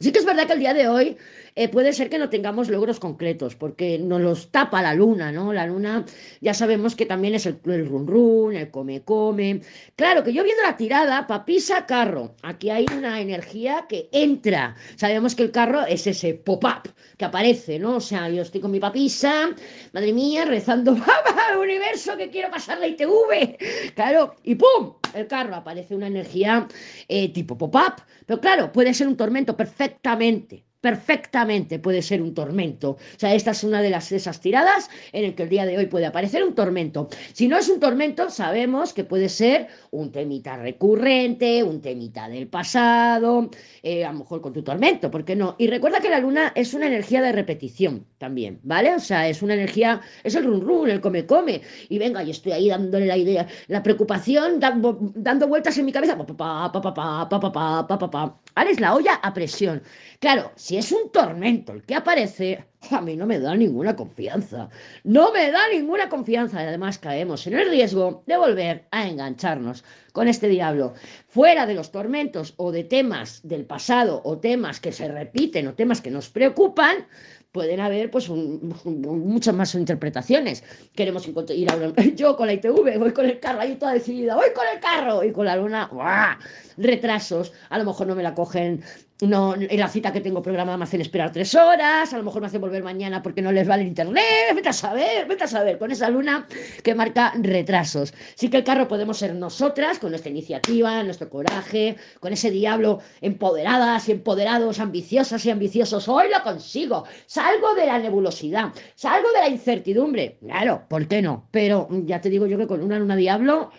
Sí 0.00 0.12
que 0.12 0.20
es 0.20 0.24
verdad 0.24 0.46
que 0.46 0.52
el 0.52 0.60
día 0.60 0.74
de 0.74 0.86
hoy 0.86 1.16
eh, 1.60 1.68
puede 1.68 1.92
ser 1.92 2.08
que 2.08 2.18
no 2.18 2.30
tengamos 2.30 2.68
logros 2.68 3.00
concretos, 3.00 3.56
porque 3.56 3.98
nos 3.98 4.20
los 4.20 4.52
tapa 4.52 4.80
la 4.80 4.94
luna, 4.94 5.32
¿no? 5.32 5.52
La 5.52 5.66
luna 5.66 6.04
ya 6.40 6.54
sabemos 6.54 6.94
que 6.94 7.04
también 7.04 7.34
es 7.34 7.46
el, 7.46 7.58
run 7.64 8.06
run, 8.06 8.54
el 8.54 8.70
come 8.70 9.02
come. 9.02 9.62
Claro, 9.96 10.22
que 10.22 10.32
yo 10.32 10.44
viendo 10.44 10.62
la 10.62 10.76
tirada, 10.76 11.26
papisa 11.26 11.84
carro, 11.84 12.36
aquí 12.44 12.70
hay 12.70 12.86
una 12.96 13.20
energía 13.20 13.86
que 13.88 14.08
entra. 14.12 14.76
Sabemos 14.94 15.34
que 15.34 15.42
el 15.42 15.50
carro 15.50 15.84
es 15.84 16.06
ese 16.06 16.34
pop-up 16.34 16.94
que 17.16 17.24
aparece, 17.24 17.80
¿no? 17.80 17.96
O 17.96 18.00
sea, 18.00 18.28
yo 18.28 18.42
estoy 18.42 18.60
con 18.60 18.70
mi 18.70 18.78
papisa, 18.78 19.50
madre 19.92 20.12
mía, 20.12 20.44
rezando 20.44 20.92
al 21.48 21.58
universo 21.58 22.16
que 22.16 22.30
quiero 22.30 22.52
pasar 22.52 22.78
la 22.78 22.86
ITV. 22.86 23.58
Claro, 23.96 24.36
y 24.44 24.54
¡pum! 24.54 24.94
El 25.12 25.26
carro 25.26 25.56
aparece 25.56 25.96
una 25.96 26.06
energía 26.06 26.68
eh, 27.08 27.32
tipo 27.32 27.58
pop-up. 27.58 27.94
Pero 28.26 28.40
claro, 28.40 28.70
puede 28.70 28.94
ser 28.94 29.08
un 29.08 29.16
tormento 29.16 29.56
perfectamente 29.56 30.67
perfectamente 30.80 31.78
puede 31.78 32.02
ser 32.02 32.22
un 32.22 32.34
tormento. 32.34 32.90
O 32.90 32.98
sea, 33.16 33.34
esta 33.34 33.50
es 33.50 33.64
una 33.64 33.82
de 33.82 33.90
las 33.90 34.12
esas 34.12 34.40
tiradas 34.40 34.88
en 35.12 35.24
el 35.24 35.34
que 35.34 35.42
el 35.42 35.48
día 35.48 35.66
de 35.66 35.76
hoy 35.76 35.86
puede 35.86 36.06
aparecer 36.06 36.44
un 36.44 36.54
tormento. 36.54 37.08
Si 37.32 37.48
no 37.48 37.58
es 37.58 37.68
un 37.68 37.80
tormento, 37.80 38.30
sabemos 38.30 38.92
que 38.92 39.04
puede 39.04 39.28
ser 39.28 39.68
un 39.90 40.12
temita 40.12 40.56
recurrente, 40.56 41.62
un 41.62 41.80
temita 41.80 42.28
del 42.28 42.48
pasado, 42.48 43.50
eh, 43.82 44.04
a 44.04 44.12
lo 44.12 44.20
mejor 44.20 44.40
con 44.40 44.52
tu 44.52 44.62
tormento, 44.62 45.10
¿por 45.10 45.24
qué 45.24 45.34
no? 45.34 45.56
Y 45.58 45.66
recuerda 45.66 46.00
que 46.00 46.10
la 46.10 46.20
luna 46.20 46.52
es 46.54 46.74
una 46.74 46.86
energía 46.86 47.22
de 47.22 47.32
repetición 47.32 48.06
también, 48.18 48.60
¿vale? 48.62 48.94
O 48.94 49.00
sea, 49.00 49.28
es 49.28 49.42
una 49.42 49.54
energía, 49.54 50.00
es 50.22 50.34
el 50.34 50.44
run 50.44 50.60
run, 50.60 50.90
el 50.90 51.00
come 51.00 51.26
come, 51.26 51.60
y 51.88 51.98
venga, 51.98 52.22
y 52.22 52.30
estoy 52.30 52.52
ahí 52.52 52.68
dándole 52.68 53.06
la 53.06 53.16
idea, 53.16 53.46
la 53.66 53.82
preocupación, 53.82 54.60
dando, 54.60 54.98
dando 55.14 55.48
vueltas 55.48 55.76
en 55.78 55.86
mi 55.86 55.92
cabeza, 55.92 56.16
pa, 56.16 56.26
pa, 56.26 56.36
pa, 56.72 56.72
pa, 56.72 56.82
pa, 56.82 57.28
pa, 57.28 57.40
pa, 57.40 57.86
pa, 57.86 57.98
pa, 57.98 58.10
pa, 58.10 58.40
es 58.68 58.80
la 58.80 58.94
olla 58.94 59.14
a 59.14 59.32
presión. 59.32 59.82
Claro, 60.20 60.52
si 60.68 60.76
es 60.76 60.92
un 60.92 61.10
tormento 61.10 61.72
el 61.72 61.82
que 61.82 61.94
aparece, 61.94 62.66
a 62.90 63.00
mí 63.00 63.16
no 63.16 63.26
me 63.26 63.38
da 63.38 63.54
ninguna 63.54 63.96
confianza. 63.96 64.68
No 65.04 65.32
me 65.32 65.50
da 65.50 65.68
ninguna 65.68 66.08
confianza. 66.08 66.62
Y 66.62 66.66
además 66.66 66.98
caemos 66.98 67.46
en 67.46 67.54
el 67.54 67.70
riesgo 67.70 68.22
de 68.26 68.36
volver 68.36 68.86
a 68.90 69.08
engancharnos 69.08 69.84
con 70.12 70.28
este 70.28 70.48
diablo. 70.48 70.94
Fuera 71.26 71.66
de 71.66 71.74
los 71.74 71.90
tormentos 71.90 72.54
o 72.56 72.72
de 72.72 72.84
temas 72.84 73.40
del 73.42 73.64
pasado 73.64 74.20
o 74.24 74.38
temas 74.38 74.80
que 74.80 74.92
se 74.92 75.08
repiten 75.08 75.66
o 75.68 75.74
temas 75.74 76.00
que 76.00 76.10
nos 76.10 76.28
preocupan, 76.28 77.06
pueden 77.52 77.80
haber 77.80 78.10
pues 78.10 78.28
muchas 78.28 79.54
más 79.54 79.74
interpretaciones. 79.74 80.62
Queremos 80.94 81.26
ir 81.26 81.70
a 81.70 82.02
yo 82.14 82.36
con 82.36 82.46
la 82.46 82.52
ITV, 82.52 82.98
voy 82.98 83.12
con 83.12 83.26
el 83.26 83.40
carro 83.40 83.60
ahí 83.60 83.76
toda 83.76 83.94
decidida, 83.94 84.36
voy 84.36 84.52
con 84.54 84.64
el 84.72 84.80
carro 84.80 85.24
y 85.24 85.32
con 85.32 85.46
la 85.46 85.56
luna, 85.56 86.38
retrasos, 86.76 87.52
a 87.70 87.78
lo 87.78 87.84
mejor 87.84 88.06
no 88.06 88.14
me 88.14 88.22
la 88.22 88.34
cogen 88.34 88.82
no, 89.20 89.54
en 89.56 89.80
la 89.80 89.88
cita 89.88 90.12
que 90.12 90.20
tengo 90.20 90.42
programada 90.42 90.76
me 90.76 90.84
hacen 90.84 91.00
esperar 91.00 91.32
tres 91.32 91.54
horas, 91.54 92.12
a 92.12 92.18
lo 92.18 92.22
mejor 92.22 92.40
me 92.40 92.46
hacen 92.46 92.60
volver 92.68 92.84
mañana 92.84 93.22
porque 93.22 93.42
no 93.42 93.50
les 93.52 93.66
vale 93.66 93.82
el 93.82 93.88
internet, 93.88 94.22
vete 94.54 94.68
a 94.68 94.72
saber, 94.72 95.26
vete 95.26 95.44
a 95.44 95.46
saber, 95.48 95.78
con 95.78 95.90
esa 95.90 96.08
luna 96.10 96.46
que 96.82 96.94
marca 96.94 97.32
retrasos. 97.36 98.14
Sí 98.34 98.48
que 98.48 98.58
el 98.58 98.64
carro 98.64 98.88
podemos 98.88 99.18
ser 99.18 99.34
nosotras, 99.34 99.98
con 99.98 100.10
nuestra 100.10 100.30
iniciativa, 100.30 101.02
nuestro 101.02 101.28
coraje, 101.30 101.96
con 102.20 102.32
ese 102.32 102.50
diablo 102.50 103.00
empoderadas 103.20 104.08
y 104.08 104.12
empoderados, 104.12 104.80
ambiciosas 104.80 105.44
y 105.46 105.50
ambiciosos, 105.50 106.08
hoy 106.08 106.26
lo 106.32 106.42
consigo, 106.42 107.04
salgo 107.26 107.74
de 107.74 107.86
la 107.86 107.98
nebulosidad, 107.98 108.72
salgo 108.94 109.28
de 109.32 109.40
la 109.40 109.48
incertidumbre, 109.48 110.38
claro, 110.40 110.84
¿por 110.88 111.08
qué 111.08 111.22
no? 111.22 111.48
Pero 111.50 111.88
ya 111.90 112.20
te 112.20 112.30
digo 112.30 112.46
yo 112.46 112.58
que 112.58 112.66
con 112.66 112.82
una 112.82 112.98
luna 112.98 113.16
diablo... 113.16 113.70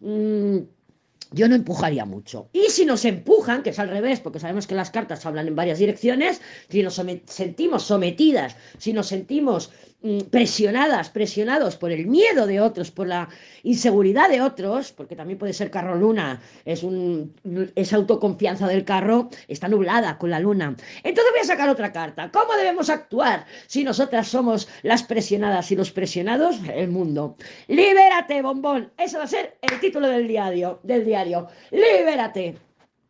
Mmm, 0.00 0.58
yo 1.36 1.48
no 1.48 1.54
empujaría 1.54 2.04
mucho. 2.04 2.48
Y 2.52 2.70
si 2.70 2.86
nos 2.86 3.04
empujan, 3.04 3.62
que 3.62 3.70
es 3.70 3.78
al 3.78 3.90
revés, 3.90 4.20
porque 4.20 4.40
sabemos 4.40 4.66
que 4.66 4.74
las 4.74 4.90
cartas 4.90 5.24
hablan 5.26 5.46
en 5.46 5.54
varias 5.54 5.78
direcciones, 5.78 6.40
si 6.70 6.82
nos 6.82 7.00
sentimos 7.26 7.82
sometidas, 7.82 8.56
si 8.78 8.94
nos 8.94 9.08
sentimos 9.08 9.70
presionadas, 10.30 11.10
presionados 11.10 11.76
por 11.76 11.90
el 11.92 12.06
miedo 12.06 12.46
de 12.46 12.60
otros, 12.60 12.90
por 12.90 13.06
la 13.06 13.28
inseguridad 13.62 14.28
de 14.28 14.40
otros, 14.40 14.92
porque 14.92 15.16
también 15.16 15.38
puede 15.38 15.52
ser 15.52 15.70
carro 15.70 15.96
luna, 15.96 16.40
es 16.64 16.82
un 16.82 17.34
esa 17.74 17.96
autoconfianza 17.96 18.66
del 18.68 18.84
carro 18.84 19.28
está 19.48 19.68
nublada 19.68 20.18
con 20.18 20.30
la 20.30 20.40
luna. 20.40 20.76
Entonces 21.02 21.32
voy 21.32 21.40
a 21.40 21.44
sacar 21.44 21.68
otra 21.68 21.92
carta. 21.92 22.30
¿Cómo 22.30 22.54
debemos 22.54 22.90
actuar 22.90 23.46
si 23.66 23.84
nosotras 23.84 24.28
somos 24.28 24.68
las 24.82 25.02
presionadas 25.02 25.70
y 25.70 25.76
los 25.76 25.90
presionados? 25.90 26.56
El 26.72 26.88
mundo. 26.88 27.36
Libérate, 27.68 28.42
bombón. 28.42 28.92
Eso 28.98 29.18
va 29.18 29.24
a 29.24 29.28
ser 29.28 29.56
el 29.62 29.80
título 29.80 30.08
del 30.08 30.28
diario, 30.28 30.80
del 30.82 31.04
diario. 31.04 31.48
Libérate. 31.70 32.65